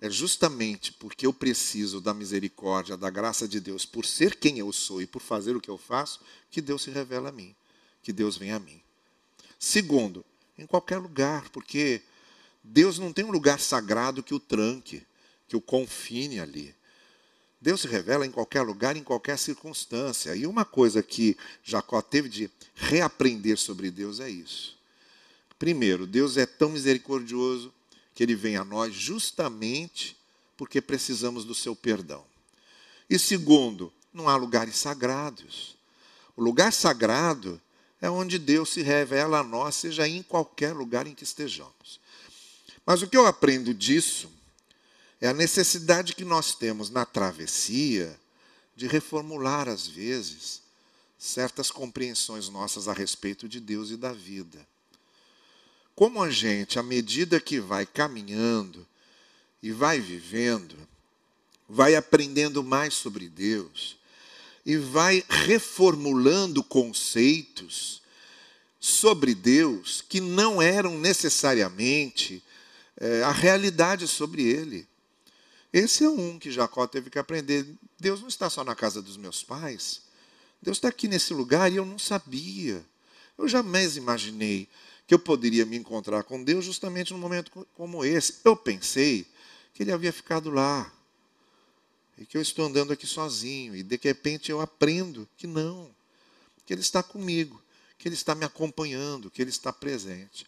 é 0.01 0.09
justamente 0.09 0.93
porque 0.93 1.27
eu 1.27 1.33
preciso 1.33 2.01
da 2.01 2.15
misericórdia, 2.15 2.97
da 2.97 3.11
graça 3.11 3.49
de 3.49 3.61
Deus, 3.61 3.85
por 3.85 4.05
ser 4.05 4.37
quem 4.37 4.59
eu 4.59 4.73
sou 4.73 5.03
e 5.03 5.07
por 5.07 5.21
fazer 5.21 5.57
o 5.57 5.61
que 5.61 5.69
eu 5.69 5.79
faço, 5.79 6.21
que 6.51 6.61
Deus 6.61 6.83
se 6.83 6.91
revela 6.91 7.31
a 7.31 7.33
mim, 7.33 7.55
que 8.03 8.13
Deus 8.13 8.37
vem 8.37 8.53
a 8.53 8.59
mim. 8.59 8.81
Segundo, 9.59 10.25
em 10.57 10.67
qualquer 10.67 10.99
lugar, 10.99 11.49
porque 11.51 12.01
Deus 12.63 12.99
não 12.99 13.13
tem 13.13 13.25
um 13.25 13.31
lugar 13.31 13.59
sagrado 13.59 14.23
que 14.23 14.35
o 14.35 14.41
tranque, 14.41 15.05
que 15.49 15.57
o 15.57 15.61
confine 15.61 16.39
ali. 16.39 16.75
Deus 17.61 17.81
se 17.81 17.89
revela 17.89 18.25
em 18.25 18.31
qualquer 18.31 18.63
lugar, 18.63 18.97
em 18.97 19.03
qualquer 19.03 19.37
circunstância. 19.37 20.35
E 20.37 20.47
uma 20.47 20.65
coisa 20.65 21.03
que 21.03 21.37
Jacó 21.65 22.01
teve 22.01 22.29
de 22.29 22.51
reaprender 22.75 23.59
sobre 23.59 23.91
Deus 23.91 24.21
é 24.21 24.31
isso. 24.31 24.79
Primeiro, 25.59 26.07
Deus 26.07 26.37
é 26.37 26.47
tão 26.47 26.69
misericordioso 26.69 27.75
que 28.19 28.25
ele 28.25 28.35
vem 28.35 28.57
a 28.57 28.65
nós 28.65 28.93
justamente 28.93 30.17
porque 30.57 30.81
precisamos 30.81 31.45
do 31.45 31.55
seu 31.55 31.77
perdão. 31.77 32.25
E 33.09 33.17
segundo, 33.17 33.93
não 34.13 34.29
há 34.29 34.35
lugares 34.35 34.75
sagrados. 34.75 35.77
O 36.37 36.43
lugar 36.43 36.73
sagrado 36.73 37.63
é 38.01 38.11
onde 38.11 38.37
Deus 38.37 38.71
se 38.71 38.83
revela 38.83 39.39
a 39.39 39.45
nós, 39.45 39.77
seja 39.77 40.09
em 40.09 40.21
qualquer 40.21 40.75
lugar 40.75 41.07
em 41.07 41.15
que 41.15 41.23
estejamos. 41.23 42.01
Mas 42.85 43.03
o 43.03 43.07
que 43.07 43.17
eu 43.17 43.25
aprendo 43.25 43.73
disso 43.73 44.29
é 45.21 45.29
a 45.29 45.33
necessidade 45.33 46.17
que 46.17 46.25
nós 46.25 46.57
temos 46.57 46.91
na 46.91 47.07
travessia 47.07 48.19
de 48.75 48.89
reformular, 48.89 49.69
às 49.69 49.87
vezes, 49.87 50.61
certas 51.17 51.71
compreensões 51.71 52.49
nossas 52.49 52.89
a 52.89 52.93
respeito 52.93 53.49
de 53.49 53.61
Deus 53.61 53.91
e 53.91 53.97
da 53.97 54.13
vida 54.13 54.67
como 55.99 56.23
a 56.23 56.31
gente, 56.31 56.79
à 56.79 56.83
medida 56.85 57.41
que 57.41 57.59
vai 57.59 57.85
caminhando 57.85 58.87
e 59.61 59.73
vai 59.73 59.99
vivendo, 59.99 60.77
vai 61.69 61.97
aprendendo 61.97 62.63
mais 62.63 62.95
sobre 62.95 63.29
Deus 63.29 63.97
e 64.65 64.77
vai 64.77 65.25
reformulando 65.29 66.63
conceitos 66.63 68.01
sobre 68.79 69.35
Deus 69.35 70.01
que 70.09 70.21
não 70.21 70.63
eram 70.63 70.97
necessariamente 70.97 72.45
é, 72.97 73.25
a 73.25 73.33
realidade 73.33 74.07
sobre 74.07 74.45
ele. 74.45 74.87
Esse 75.73 76.05
é 76.05 76.09
um 76.09 76.39
que 76.39 76.53
Jacó 76.53 76.87
teve 76.87 77.11
que 77.11 77.19
aprender. 77.19 77.67
Deus 77.99 78.21
não 78.21 78.29
está 78.29 78.49
só 78.49 78.63
na 78.63 78.77
casa 78.77 79.03
dos 79.03 79.17
meus 79.17 79.43
pais. 79.43 80.03
Deus 80.63 80.77
está 80.77 80.87
aqui 80.87 81.09
nesse 81.09 81.35
lugar 81.35 81.73
e 81.73 81.75
eu 81.75 81.85
não 81.85 81.99
sabia. 81.99 82.87
Eu 83.37 83.49
jamais 83.49 83.97
imaginei 83.97 84.69
que 85.09 85.15
eu 85.15 85.19
poderia 85.19 85.65
me 85.65 85.75
encontrar 85.75 86.23
com 86.23 86.45
Deus 86.45 86.67
justamente 86.67 87.15
num 87.15 87.19
momento 87.19 87.67
como 87.75 88.05
esse. 88.05 88.41
Eu 88.45 88.55
pensei 88.55 89.27
que 89.73 89.83
ele 89.83 89.91
havia 89.91 90.13
ficado 90.13 90.51
lá. 90.51 90.93
E 92.19 92.27
que 92.27 92.37
eu 92.37 92.43
estou 92.43 92.67
andando 92.67 92.93
aqui 92.93 93.07
sozinho. 93.07 93.75
E 93.75 93.83
de 93.83 93.99
repente 94.03 94.51
eu 94.51 94.61
aprendo 94.61 95.27
que 95.39 95.47
não. 95.47 95.91
Que 96.67 96.75
ele 96.75 96.83
está 96.83 97.03
comigo. 97.03 97.59
Que 97.97 98.07
ele 98.07 98.15
está 98.15 98.35
me 98.35 98.45
acompanhando. 98.45 99.31
Que 99.31 99.41
ele 99.41 99.49
está 99.49 99.73
presente. 99.73 100.47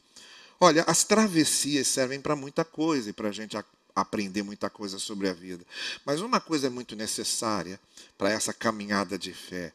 Olha, 0.61 0.83
as 0.83 1.05
travessias 1.05 1.89
servem 1.89 2.21
para 2.21 2.37
muita 2.37 2.63
coisa 2.63 3.09
e 3.09 3.15
para 3.15 3.31
a 3.31 3.33
gente 3.33 3.57
aprender 3.97 4.43
muita 4.43 4.69
coisa 4.69 4.99
sobre 4.99 5.27
a 5.31 5.33
vida. 5.33 5.65
Mas 6.05 6.21
uma 6.21 6.39
coisa 6.39 6.67
é 6.67 6.71
muito 6.71 6.95
necessária 6.95 7.81
para 8.19 8.29
essa 8.29 8.53
caminhada 8.53 9.17
de 9.17 9.33
fé 9.33 9.73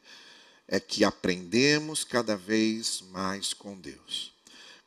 é 0.67 0.79
que 0.79 1.03
aprendemos 1.03 2.03
cada 2.03 2.37
vez 2.37 3.01
mais 3.09 3.51
com 3.51 3.75
Deus. 3.75 4.34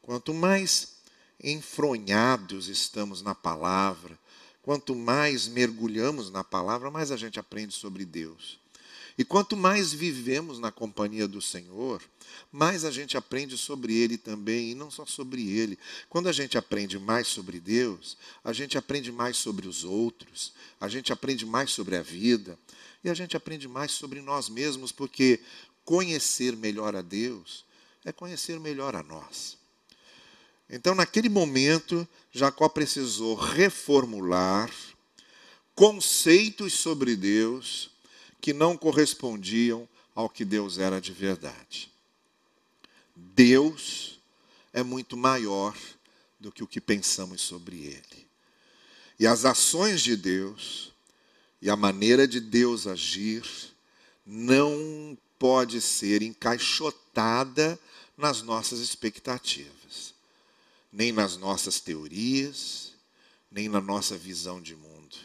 Quanto 0.09 0.33
mais 0.33 0.94
enfronhados 1.38 2.68
estamos 2.68 3.21
na 3.21 3.35
palavra, 3.35 4.18
quanto 4.62 4.94
mais 4.94 5.47
mergulhamos 5.47 6.31
na 6.31 6.42
palavra, 6.42 6.90
mais 6.90 7.12
a 7.12 7.16
gente 7.18 7.38
aprende 7.38 7.75
sobre 7.75 8.07
Deus. 8.07 8.59
E 9.18 9.23
quanto 9.23 9.55
mais 9.55 9.92
vivemos 9.92 10.59
na 10.59 10.73
companhia 10.73 11.29
do 11.29 11.42
Senhor, 11.42 12.03
mais 12.51 12.87
a 12.87 12.90
gente 12.90 13.18
aprende 13.18 13.59
sobre 13.59 13.94
Ele 13.94 14.16
também, 14.16 14.71
e 14.71 14.75
não 14.75 14.90
só 14.90 15.05
sobre 15.05 15.47
Ele. 15.47 15.79
Quando 16.09 16.31
a 16.31 16.33
gente 16.33 16.57
aprende 16.57 16.99
mais 16.99 17.29
sobre 17.29 17.61
Deus, 17.61 18.16
a 18.42 18.55
gente 18.55 18.79
aprende 18.79 19.12
mais 19.12 19.37
sobre 19.37 19.68
os 19.68 19.85
outros, 19.85 20.55
a 20.81 20.88
gente 20.88 21.12
aprende 21.12 21.44
mais 21.44 21.71
sobre 21.71 21.97
a 21.97 22.03
vida, 22.03 22.59
e 23.05 23.11
a 23.11 23.14
gente 23.14 23.37
aprende 23.37 23.68
mais 23.68 23.92
sobre 23.92 24.23
nós 24.23 24.49
mesmos, 24.49 24.90
porque 24.90 25.38
conhecer 25.85 26.57
melhor 26.57 26.97
a 26.97 27.03
Deus 27.03 27.62
é 28.07 28.11
conhecer 28.11 28.59
melhor 28.59 28.97
a 28.97 29.03
nós. 29.03 29.58
Então, 30.70 30.94
naquele 30.94 31.31
momento, 31.31 32.07
Jacó 32.31 32.68
precisou 32.68 33.35
reformular 33.35 34.70
conceitos 35.74 36.74
sobre 36.74 37.16
Deus 37.16 37.90
que 38.40 38.52
não 38.52 38.76
correspondiam 38.76 39.88
ao 40.14 40.28
que 40.28 40.44
Deus 40.44 40.76
era 40.78 41.00
de 41.00 41.12
verdade. 41.12 41.90
Deus 43.16 44.20
é 44.72 44.83
muito 44.83 45.16
maior 45.16 45.74
do 46.38 46.52
que 46.52 46.62
o 46.62 46.66
que 46.66 46.81
pensamos 46.81 47.40
sobre 47.40 47.76
Ele. 47.76 48.28
E 49.18 49.26
as 49.26 49.44
ações 49.44 50.02
de 50.02 50.16
Deus 50.16 50.92
e 51.62 51.70
a 51.70 51.76
maneira 51.76 52.28
de 52.28 52.40
Deus 52.40 52.87
agir 52.87 53.42
não 54.24 55.16
pode 55.38 55.81
ser 55.81 56.22
encaixotada 56.22 57.78
nas 58.16 58.42
nossas 58.42 58.81
expectativas 58.81 59.77
nem 60.92 61.12
nas 61.12 61.37
nossas 61.37 61.81
teorias, 61.81 62.92
nem 63.51 63.68
na 63.68 63.81
nossa 63.81 64.16
visão 64.16 64.61
de 64.61 64.74
mundo. 64.74 65.16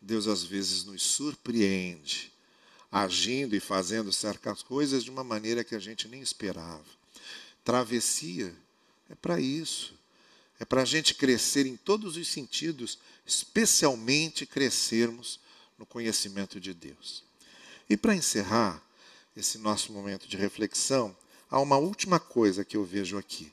Deus 0.00 0.26
às 0.26 0.42
vezes 0.42 0.84
nos 0.84 1.02
surpreende, 1.02 2.32
agindo 2.90 3.54
e 3.54 3.60
fazendo 3.60 4.12
certas 4.12 4.62
coisas 4.62 5.04
de 5.04 5.10
uma 5.10 5.24
maneira 5.24 5.64
que 5.64 5.74
a 5.74 5.78
gente 5.78 6.08
nem 6.08 6.20
esperava. 6.20 6.84
Travessia 7.64 8.54
é 9.10 9.14
para 9.14 9.40
isso. 9.40 9.98
É 10.60 10.64
para 10.64 10.82
a 10.82 10.84
gente 10.84 11.14
crescer 11.14 11.66
em 11.66 11.76
todos 11.76 12.16
os 12.16 12.26
sentidos, 12.28 12.98
especialmente 13.24 14.44
crescermos 14.44 15.38
no 15.78 15.86
conhecimento 15.86 16.58
de 16.58 16.74
Deus. 16.74 17.22
E 17.88 17.96
para 17.96 18.14
encerrar 18.14 18.82
esse 19.36 19.56
nosso 19.58 19.92
momento 19.92 20.26
de 20.26 20.36
reflexão, 20.36 21.16
há 21.48 21.60
uma 21.60 21.76
última 21.76 22.18
coisa 22.18 22.64
que 22.64 22.76
eu 22.76 22.84
vejo 22.84 23.16
aqui. 23.16 23.52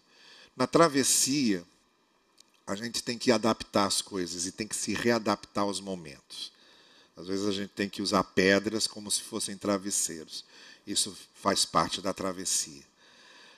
Na 0.55 0.65
travessia, 0.65 1.65
a 2.65 2.75
gente 2.75 3.03
tem 3.03 3.17
que 3.17 3.31
adaptar 3.31 3.85
as 3.85 4.01
coisas 4.01 4.45
e 4.45 4.51
tem 4.51 4.67
que 4.67 4.75
se 4.75 4.93
readaptar 4.93 5.63
aos 5.63 5.79
momentos. 5.79 6.51
Às 7.15 7.27
vezes 7.27 7.45
a 7.45 7.51
gente 7.51 7.69
tem 7.69 7.89
que 7.89 8.01
usar 8.01 8.23
pedras 8.23 8.87
como 8.87 9.09
se 9.11 9.21
fossem 9.21 9.57
travesseiros. 9.57 10.43
Isso 10.85 11.15
faz 11.33 11.65
parte 11.65 12.01
da 12.01 12.13
travessia. 12.13 12.83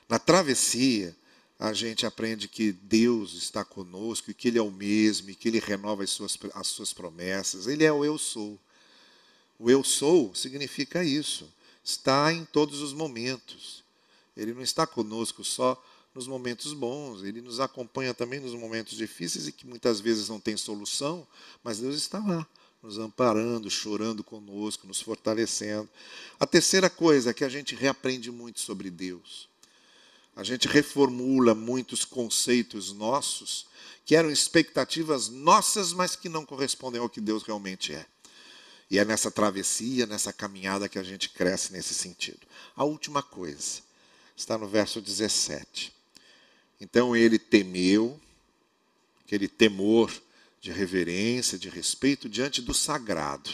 Na 0.10 0.20
travessia, 0.20 1.16
a 1.60 1.74
gente 1.74 2.06
aprende 2.06 2.48
que 2.48 2.72
Deus 2.72 3.34
está 3.34 3.66
conosco 3.66 4.30
e 4.30 4.34
que 4.34 4.48
Ele 4.48 4.60
é 4.60 4.62
o 4.62 4.72
mesmo 4.72 5.30
e 5.30 5.36
que 5.36 5.48
Ele 5.48 5.60
renova 5.60 6.04
as 6.04 6.10
suas, 6.12 6.38
as 6.54 6.68
suas 6.68 6.94
promessas. 6.94 7.68
Ele 7.68 7.84
é 7.84 7.92
o 7.92 8.06
eu 8.06 8.18
sou. 8.18 8.60
O 9.58 9.72
eu 9.72 9.84
sou 9.84 10.36
significa 10.36 11.04
isso. 11.04 11.52
Está 11.84 12.32
em 12.32 12.46
todos 12.46 12.82
os 12.82 12.94
momentos. 12.94 13.84
Ele 14.36 14.54
não 14.54 14.62
está 14.62 14.86
conosco 14.86 15.44
só 15.44 15.84
nos 16.18 16.28
momentos 16.28 16.74
bons, 16.74 17.24
Ele 17.24 17.42
nos 17.42 17.60
acompanha 17.60 18.12
também 18.12 18.40
nos 18.40 18.56
momentos 18.56 18.98
difíceis 18.98 19.48
e 19.48 19.52
que 19.52 19.68
muitas 19.68 20.00
vezes 20.00 20.28
não 20.28 20.40
tem 20.40 20.58
solução, 20.58 21.28
mas 21.64 21.78
Deus 21.78 21.96
está 21.96 22.18
lá, 22.18 22.46
nos 22.82 22.98
amparando, 22.98 23.70
chorando 23.70 24.24
conosco, 24.24 24.88
nos 24.88 25.00
fortalecendo. 25.00 25.88
A 26.40 26.48
terceira 26.48 26.90
coisa 26.90 27.30
é 27.30 27.34
que 27.36 27.44
a 27.44 27.50
gente 27.50 27.76
reaprende 27.76 28.32
muito 28.32 28.60
sobre 28.60 28.90
Deus. 28.90 29.48
A 30.36 30.44
gente 30.44 30.68
reformula 30.68 31.54
muitos 31.54 32.04
conceitos 32.04 32.92
nossos 32.92 33.68
que 34.04 34.16
eram 34.16 34.32
expectativas 34.32 35.30
nossas, 35.30 35.94
mas 35.94 36.16
que 36.16 36.30
não 36.30 36.44
correspondem 36.44 37.00
ao 37.00 37.10
que 37.10 37.22
Deus 37.22 37.44
realmente 37.44 37.94
é. 37.94 38.04
E 38.90 38.98
é 38.98 39.06
nessa 39.06 39.30
travessia, 39.30 40.08
nessa 40.08 40.34
caminhada 40.34 40.90
que 40.90 40.98
a 40.98 41.04
gente 41.04 41.30
cresce 41.30 41.72
nesse 41.74 41.94
sentido. 41.94 42.40
A 42.76 42.84
última 42.84 43.22
coisa 43.22 43.82
está 44.36 44.58
no 44.58 44.68
verso 44.68 45.00
17. 45.00 45.97
Então 46.80 47.16
ele 47.16 47.40
temeu, 47.40 48.20
aquele 49.26 49.48
temor 49.48 50.12
de 50.62 50.72
reverência, 50.72 51.58
de 51.58 51.70
respeito 51.70 52.30
diante 52.30 52.62
do 52.62 52.74
sagrado, 52.74 53.50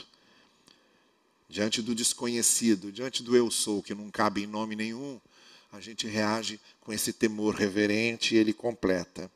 diante 1.47 1.81
do 1.81 1.95
desconhecido, 1.95 2.91
diante 2.91 3.23
do 3.23 3.35
eu 3.35 3.49
sou, 3.49 3.81
que 3.81 3.93
não 3.93 4.09
cabe 4.09 4.43
em 4.43 4.47
nome 4.47 4.75
nenhum. 4.75 5.19
A 5.71 5.79
gente 5.79 6.07
reage 6.07 6.59
com 6.81 6.91
esse 6.91 7.13
temor 7.13 7.55
reverente 7.55 8.35
e 8.35 8.37
ele 8.37 8.53
completa. 8.53 9.31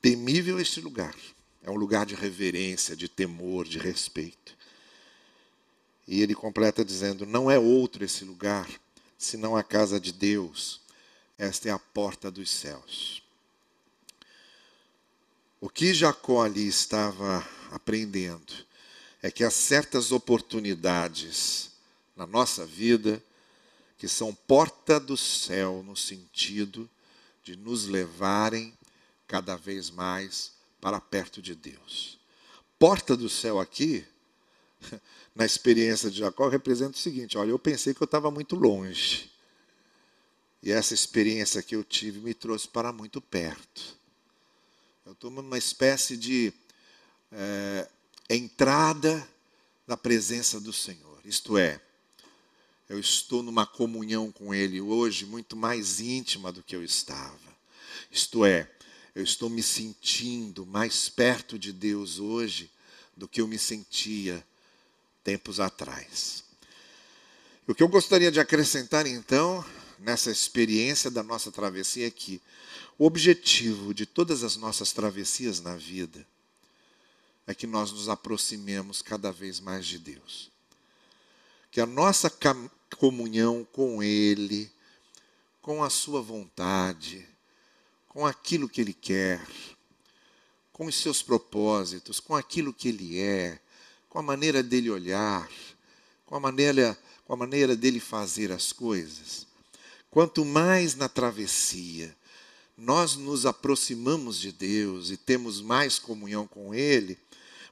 Temível 0.00 0.58
este 0.58 0.80
lugar. 0.80 1.14
É 1.62 1.70
um 1.70 1.76
lugar 1.76 2.06
de 2.06 2.14
reverência, 2.14 2.96
de 2.96 3.08
temor, 3.08 3.66
de 3.66 3.78
respeito. 3.78 4.56
E 6.06 6.22
ele 6.22 6.34
completa 6.34 6.84
dizendo: 6.84 7.26
Não 7.26 7.50
é 7.50 7.58
outro 7.58 8.04
esse 8.04 8.24
lugar, 8.24 8.68
senão 9.18 9.56
a 9.56 9.62
casa 9.62 10.00
de 10.00 10.12
Deus 10.12 10.80
esta 11.38 11.68
é 11.68 11.72
a 11.72 11.78
porta 11.78 12.30
dos 12.30 12.50
céus. 12.50 13.22
O 15.60 15.68
que 15.68 15.94
Jacó 15.94 16.42
ali 16.42 16.66
estava 16.66 17.46
aprendendo 17.70 18.52
é 19.22 19.30
que 19.30 19.44
há 19.44 19.50
certas 19.50 20.12
oportunidades 20.12 21.70
na 22.16 22.26
nossa 22.26 22.66
vida 22.66 23.22
que 23.96 24.08
são 24.08 24.34
porta 24.34 25.00
do 25.00 25.16
céu 25.16 25.82
no 25.84 25.96
sentido 25.96 26.88
de 27.42 27.56
nos 27.56 27.86
levarem 27.86 28.72
cada 29.26 29.56
vez 29.56 29.90
mais 29.90 30.52
para 30.80 31.00
perto 31.00 31.42
de 31.42 31.54
Deus. 31.54 32.18
Porta 32.78 33.16
do 33.16 33.28
céu 33.28 33.58
aqui, 33.58 34.04
na 35.34 35.44
experiência 35.44 36.10
de 36.10 36.18
Jacó, 36.18 36.48
representa 36.48 36.92
o 36.92 37.00
seguinte: 37.00 37.36
olha, 37.36 37.50
eu 37.50 37.58
pensei 37.58 37.92
que 37.92 38.00
eu 38.00 38.06
estava 38.06 38.30
muito 38.30 38.54
longe. 38.54 39.30
E 40.62 40.72
essa 40.72 40.94
experiência 40.94 41.62
que 41.62 41.76
eu 41.76 41.84
tive 41.84 42.20
me 42.20 42.34
trouxe 42.34 42.66
para 42.66 42.92
muito 42.92 43.20
perto. 43.20 43.96
Eu 45.06 45.12
estou 45.12 45.30
numa 45.30 45.56
espécie 45.56 46.16
de 46.16 46.52
é, 47.32 47.88
entrada 48.28 49.26
na 49.86 49.96
presença 49.96 50.60
do 50.60 50.72
Senhor. 50.72 51.20
Isto 51.24 51.56
é, 51.56 51.80
eu 52.88 52.98
estou 52.98 53.42
numa 53.42 53.66
comunhão 53.66 54.32
com 54.32 54.52
Ele 54.52 54.80
hoje 54.80 55.24
muito 55.24 55.56
mais 55.56 56.00
íntima 56.00 56.50
do 56.50 56.62
que 56.62 56.74
eu 56.74 56.82
estava. 56.82 57.38
Isto 58.10 58.44
é, 58.44 58.70
eu 59.14 59.22
estou 59.22 59.48
me 59.48 59.62
sentindo 59.62 60.66
mais 60.66 61.08
perto 61.08 61.58
de 61.58 61.72
Deus 61.72 62.18
hoje 62.18 62.70
do 63.16 63.28
que 63.28 63.40
eu 63.40 63.48
me 63.48 63.58
sentia 63.58 64.44
tempos 65.22 65.60
atrás. 65.60 66.44
O 67.66 67.74
que 67.74 67.82
eu 67.82 67.88
gostaria 67.88 68.30
de 68.30 68.40
acrescentar 68.40 69.06
então 69.06 69.64
nessa 69.98 70.30
experiência 70.30 71.10
da 71.10 71.22
nossa 71.22 71.50
travessia 71.50 72.06
é 72.06 72.10
que 72.10 72.40
o 72.98 73.06
objetivo 73.06 73.92
de 73.92 74.06
todas 74.06 74.42
as 74.42 74.56
nossas 74.56 74.92
travessias 74.92 75.60
na 75.60 75.76
vida 75.76 76.26
é 77.46 77.54
que 77.54 77.66
nós 77.66 77.90
nos 77.90 78.08
aproximemos 78.08 79.00
cada 79.00 79.32
vez 79.32 79.58
mais 79.58 79.86
de 79.86 79.98
Deus. 79.98 80.50
Que 81.70 81.80
a 81.80 81.86
nossa 81.86 82.30
comunhão 82.98 83.66
com 83.72 84.02
Ele, 84.02 84.70
com 85.62 85.82
a 85.82 85.88
Sua 85.88 86.20
vontade, 86.20 87.26
com 88.06 88.26
aquilo 88.26 88.68
que 88.68 88.80
Ele 88.80 88.92
quer, 88.92 89.46
com 90.72 90.86
os 90.86 90.94
seus 90.94 91.22
propósitos, 91.22 92.20
com 92.20 92.36
aquilo 92.36 92.72
que 92.72 92.88
Ele 92.88 93.18
é, 93.18 93.58
com 94.08 94.18
a 94.18 94.22
maneira 94.22 94.62
dele 94.62 94.90
olhar, 94.90 95.50
com 96.26 96.36
a 96.36 96.40
maneira, 96.40 96.98
com 97.24 97.32
a 97.32 97.36
maneira 97.36 97.74
dele 97.74 97.98
fazer 97.98 98.52
as 98.52 98.72
coisas. 98.72 99.47
Quanto 100.10 100.44
mais 100.44 100.94
na 100.94 101.08
travessia 101.08 102.16
nós 102.76 103.16
nos 103.16 103.44
aproximamos 103.44 104.38
de 104.38 104.52
Deus 104.52 105.10
e 105.10 105.16
temos 105.16 105.60
mais 105.60 105.98
comunhão 105.98 106.46
com 106.46 106.72
Ele, 106.72 107.18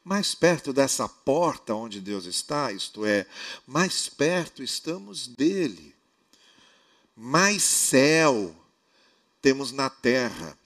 mais 0.04 0.34
perto 0.34 0.72
dessa 0.72 1.08
porta 1.08 1.74
onde 1.74 2.00
Deus 2.00 2.24
está, 2.26 2.72
isto 2.72 3.04
é, 3.06 3.26
mais 3.66 4.08
perto 4.08 4.62
estamos 4.62 5.28
dele. 5.28 5.94
Mais 7.14 7.62
céu 7.62 8.54
temos 9.40 9.70
na 9.70 9.88
terra, 9.88 10.58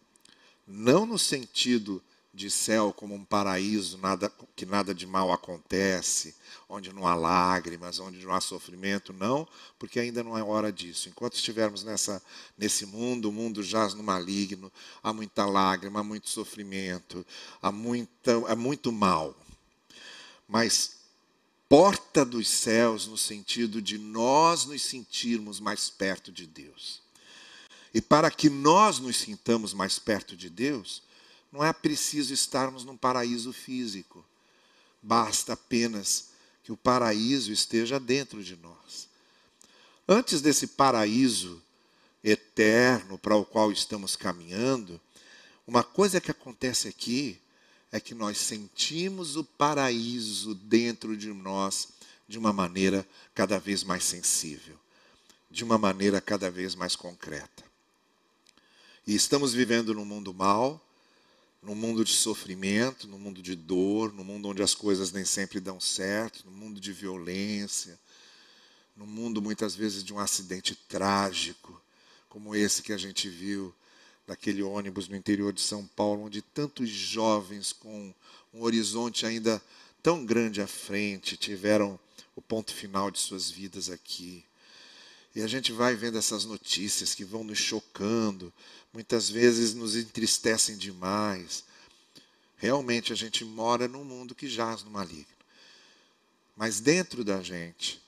não 0.67 1.05
no 1.05 1.19
sentido 1.19 2.03
de 2.41 2.51
céu 2.51 2.91
como 2.91 3.15
um 3.15 3.23
paraíso, 3.23 3.99
nada, 3.99 4.33
que 4.57 4.65
nada 4.65 4.95
de 4.95 5.07
mal 5.07 5.31
acontece, 5.31 6.35
onde 6.71 6.91
não 6.91 7.07
há 7.07 7.15
lágrimas, 7.15 8.01
onde 8.01 8.25
não 8.25 8.33
há 8.33 8.41
sofrimento, 8.41 9.13
não, 9.13 9.47
porque 9.79 10.01
ainda 10.01 10.25
não 10.25 10.39
é 10.39 10.43
hora 10.43 10.73
disso. 10.73 11.11
Enquanto 11.11 11.35
estivermos 11.35 11.85
nessa, 11.85 12.23
nesse 12.57 12.87
mundo, 12.87 13.29
o 13.29 13.33
mundo 13.33 13.63
jaz 13.63 13.93
no 13.93 14.03
maligno, 14.03 14.73
há 15.03 15.13
muita 15.13 15.45
lágrima, 15.45 16.01
há 16.01 16.03
muito 16.03 16.31
sofrimento, 16.31 17.27
há, 17.61 17.71
muita, 17.71 18.33
há 18.51 18.57
muito 18.57 18.91
mal. 18.91 19.37
Mas 20.49 20.97
porta 21.69 22.25
dos 22.25 22.49
céus 22.49 23.07
no 23.07 23.19
sentido 23.19 23.83
de 23.83 23.99
nós 23.99 24.65
nos 24.65 24.81
sentirmos 24.81 25.61
mais 25.61 25.91
perto 25.91 26.33
de 26.33 26.47
Deus. 26.47 27.03
E 27.93 28.01
para 28.01 28.31
que 28.31 28.49
nós 28.49 28.99
nos 28.99 29.19
sintamos 29.19 29.75
mais 29.75 29.99
perto 29.99 30.35
de 30.35 30.49
Deus, 30.49 31.03
não 31.53 31.65
é 31.65 31.73
preciso 31.73 32.33
estarmos 32.33 32.85
num 32.85 32.97
paraíso 32.97 33.53
físico. 33.53 34.25
Basta 35.03 35.55
apenas 35.55 36.29
que 36.63 36.73
o 36.73 36.77
paraíso 36.77 37.53
esteja 37.53 37.99
dentro 37.99 38.43
de 38.43 38.57
nós. 38.57 39.09
Antes 40.09 40.41
desse 40.41 40.67
paraíso 40.67 41.63
eterno 42.23 43.19
para 43.19 43.35
o 43.37 43.45
qual 43.45 43.73
estamos 43.73 44.15
caminhando, 44.15 45.01
uma 45.67 45.83
coisa 45.83 46.21
que 46.21 46.31
acontece 46.31 46.89
aqui 46.89 47.41
é 47.93 47.99
que 47.99 48.15
nós 48.15 48.39
sentimos 48.39 49.37
o 49.37 49.45
paraíso 49.45 50.55
dentro 50.55 51.17
de 51.17 51.33
nós 51.33 51.89
de 52.29 52.39
uma 52.39 52.53
maneira 52.53 53.07
cada 53.35 53.59
vez 53.59 53.83
mais 53.83 54.05
sensível, 54.05 54.77
de 55.51 55.65
uma 55.65 55.79
maneira 55.79 56.21
cada 56.21 56.51
vez 56.51 56.75
mais 56.75 56.95
concreta. 56.95 57.65
E 59.07 59.15
estamos 59.15 59.53
vivendo 59.53 59.93
num 59.93 60.05
mundo 60.05 60.33
mau, 60.33 60.81
num 61.63 61.75
mundo 61.75 62.05
de 62.05 62.13
sofrimento, 62.13 63.07
num 63.07 63.19
mundo 63.19 63.43
de 63.43 63.55
dor, 63.55 64.13
num 64.13 64.25
mundo 64.25 64.49
onde 64.49 64.63
as 64.63 64.75
coisas 64.75 65.13
nem 65.13 65.25
sempre 65.25 65.61
dão 65.61 65.79
certo, 65.79 66.45
num 66.47 66.57
mundo 66.57 66.81
de 66.81 66.93
violência, 66.93 67.99
num 68.97 69.07
mundo 69.07 69.43
muitas 69.43 69.75
vezes 69.75 70.03
de 70.03 70.13
um 70.13 70.19
acidente 70.19 70.75
trágico, 70.75 71.81
como 72.29 72.55
esse 72.55 72.83
que 72.83 72.93
a 72.93 72.99
gente 72.99 73.29
viu 73.29 73.75
daquele 74.27 74.63
ônibus 74.63 75.09
no 75.09 75.17
interior 75.17 75.53
de 75.53 75.61
São 75.61 75.87
Paulo, 75.87 76.23
onde 76.23 76.41
tantos 76.41 76.89
jovens 76.89 77.73
com 77.73 78.15
um 78.55 78.63
horizonte 78.63 79.27
ainda 79.27 79.61
tão 80.03 80.25
grande 80.25 80.63
à 80.63 80.67
frente 80.67 81.37
tiveram 81.37 81.99
o 82.35 82.41
ponto 82.41 82.73
final 82.73 83.11
de 83.11 83.19
suas 83.19 83.51
vidas 83.51 83.91
aqui. 83.91 84.45
E 85.35 85.43
a 85.43 85.47
gente 85.47 85.73
vai 85.73 85.95
vendo 85.95 86.19
essas 86.19 86.45
notícias 86.45 87.15
que 87.15 87.25
vão 87.25 87.45
nos 87.45 87.59
chocando, 87.59 88.53
muitas 88.93 89.31
vezes 89.31 89.75
nos 89.75 89.95
entristecem 89.95 90.77
demais. 90.77 91.65
Realmente 92.57 93.13
a 93.13 93.17
gente 93.17 93.45
mora 93.45 93.87
num 93.87 94.05
mundo 94.05 94.35
que 94.35 94.49
jaz 94.49 94.83
no 94.83 94.91
maligno. 94.91 95.27
Mas 96.57 96.81
dentro 96.81 97.25
da 97.25 97.43
gente, 97.43 98.03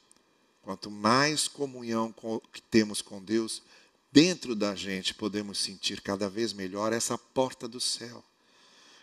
quanto 0.63 0.91
mais 0.91 1.47
comunhão 1.49 2.15
que 2.53 2.61
temos 2.61 3.01
com 3.01 3.23
Deus, 3.23 3.63
dentro 4.11 4.55
da 4.55 4.75
gente 4.75 5.15
podemos 5.15 5.59
sentir 5.59 6.01
cada 6.01 6.29
vez 6.29 6.53
melhor 6.53 6.93
essa 6.93 7.17
porta 7.17 7.69
do 7.69 7.81
céu, 7.81 8.23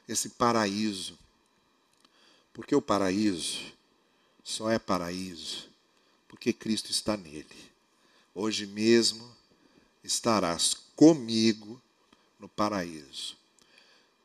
esse 0.08 0.29
paraíso. 0.29 1.17
Porque 2.53 2.75
o 2.75 2.82
paraíso 2.82 3.60
só 4.43 4.69
é 4.69 4.77
paraíso 4.77 5.69
porque 6.29 6.53
Cristo 6.53 6.91
está 6.91 7.17
nele. 7.17 7.68
Hoje 8.33 8.65
mesmo 8.65 9.29
estarás 10.03 10.73
comigo 10.95 11.81
no 12.39 12.47
paraíso. 12.47 13.37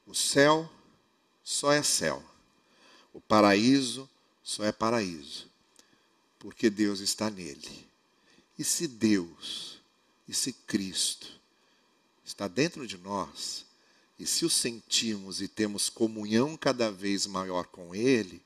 O 0.06 0.14
céu 0.14 0.70
só 1.42 1.72
é 1.72 1.82
céu. 1.82 2.22
O 3.12 3.20
paraíso 3.20 4.08
só 4.42 4.64
é 4.64 4.72
paraíso. 4.72 5.48
Porque 6.38 6.70
Deus 6.70 7.00
está 7.00 7.30
nele. 7.30 7.86
E 8.58 8.62
se 8.62 8.86
Deus, 8.86 9.80
e 10.28 10.34
se 10.34 10.52
Cristo 10.52 11.40
está 12.24 12.46
dentro 12.46 12.86
de 12.86 12.96
nós, 12.98 13.64
e 14.18 14.26
se 14.26 14.44
o 14.44 14.50
sentimos 14.50 15.40
e 15.40 15.48
temos 15.48 15.88
comunhão 15.88 16.56
cada 16.56 16.90
vez 16.90 17.26
maior 17.26 17.66
com 17.66 17.94
Ele, 17.94 18.40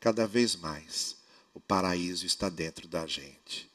cada 0.00 0.26
vez 0.26 0.56
mais 0.56 1.16
o 1.54 1.60
paraíso 1.60 2.26
está 2.26 2.48
dentro 2.48 2.88
da 2.88 3.06
gente. 3.06 3.69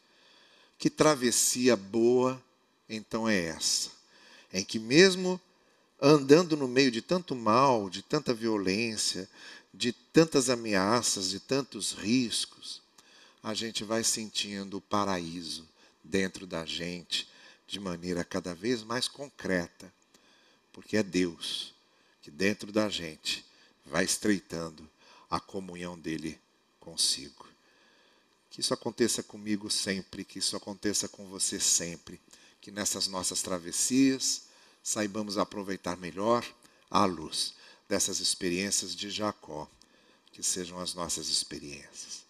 Que 0.77 0.89
travessia 0.89 1.75
boa 1.75 2.41
então 2.87 3.27
é 3.27 3.45
essa: 3.45 3.91
em 4.53 4.63
que, 4.63 4.79
mesmo 4.79 5.39
andando 6.01 6.55
no 6.55 6.67
meio 6.67 6.91
de 6.91 7.01
tanto 7.01 7.35
mal, 7.35 7.89
de 7.89 8.01
tanta 8.01 8.33
violência, 8.33 9.29
de 9.73 9.91
tantas 9.91 10.49
ameaças, 10.49 11.29
de 11.29 11.39
tantos 11.39 11.93
riscos, 11.93 12.81
a 13.41 13.53
gente 13.53 13.83
vai 13.83 14.03
sentindo 14.03 14.77
o 14.77 14.81
paraíso 14.81 15.67
dentro 16.03 16.45
da 16.47 16.65
gente 16.65 17.27
de 17.67 17.79
maneira 17.79 18.23
cada 18.23 18.53
vez 18.53 18.83
mais 18.83 19.07
concreta, 19.07 19.91
porque 20.71 20.97
é 20.97 21.03
Deus 21.03 21.73
que 22.21 22.31
dentro 22.31 22.71
da 22.71 22.89
gente 22.89 23.45
vai 23.85 24.03
estreitando 24.03 24.89
a 25.29 25.39
comunhão 25.39 25.97
dele 25.97 26.39
consigo. 26.79 27.54
Que 28.55 28.61
isso 28.61 28.73
aconteça 28.73 29.21
comigo 29.21 29.69
sempre, 29.69 30.23
que 30.23 30.39
isso 30.39 30.55
aconteça 30.55 31.09
com 31.09 31.27
você 31.27 31.59
sempre. 31.59 32.21
Que 32.61 32.71
nessas 32.71 33.05
nossas 33.05 33.41
travessias 33.41 34.43
saibamos 34.81 35.37
aproveitar 35.37 35.97
melhor 35.97 36.41
a 36.89 37.03
luz 37.03 37.53
dessas 37.89 38.21
experiências 38.21 38.95
de 38.95 39.09
Jacó, 39.09 39.69
que 40.31 40.41
sejam 40.41 40.79
as 40.79 40.93
nossas 40.93 41.27
experiências. 41.27 42.24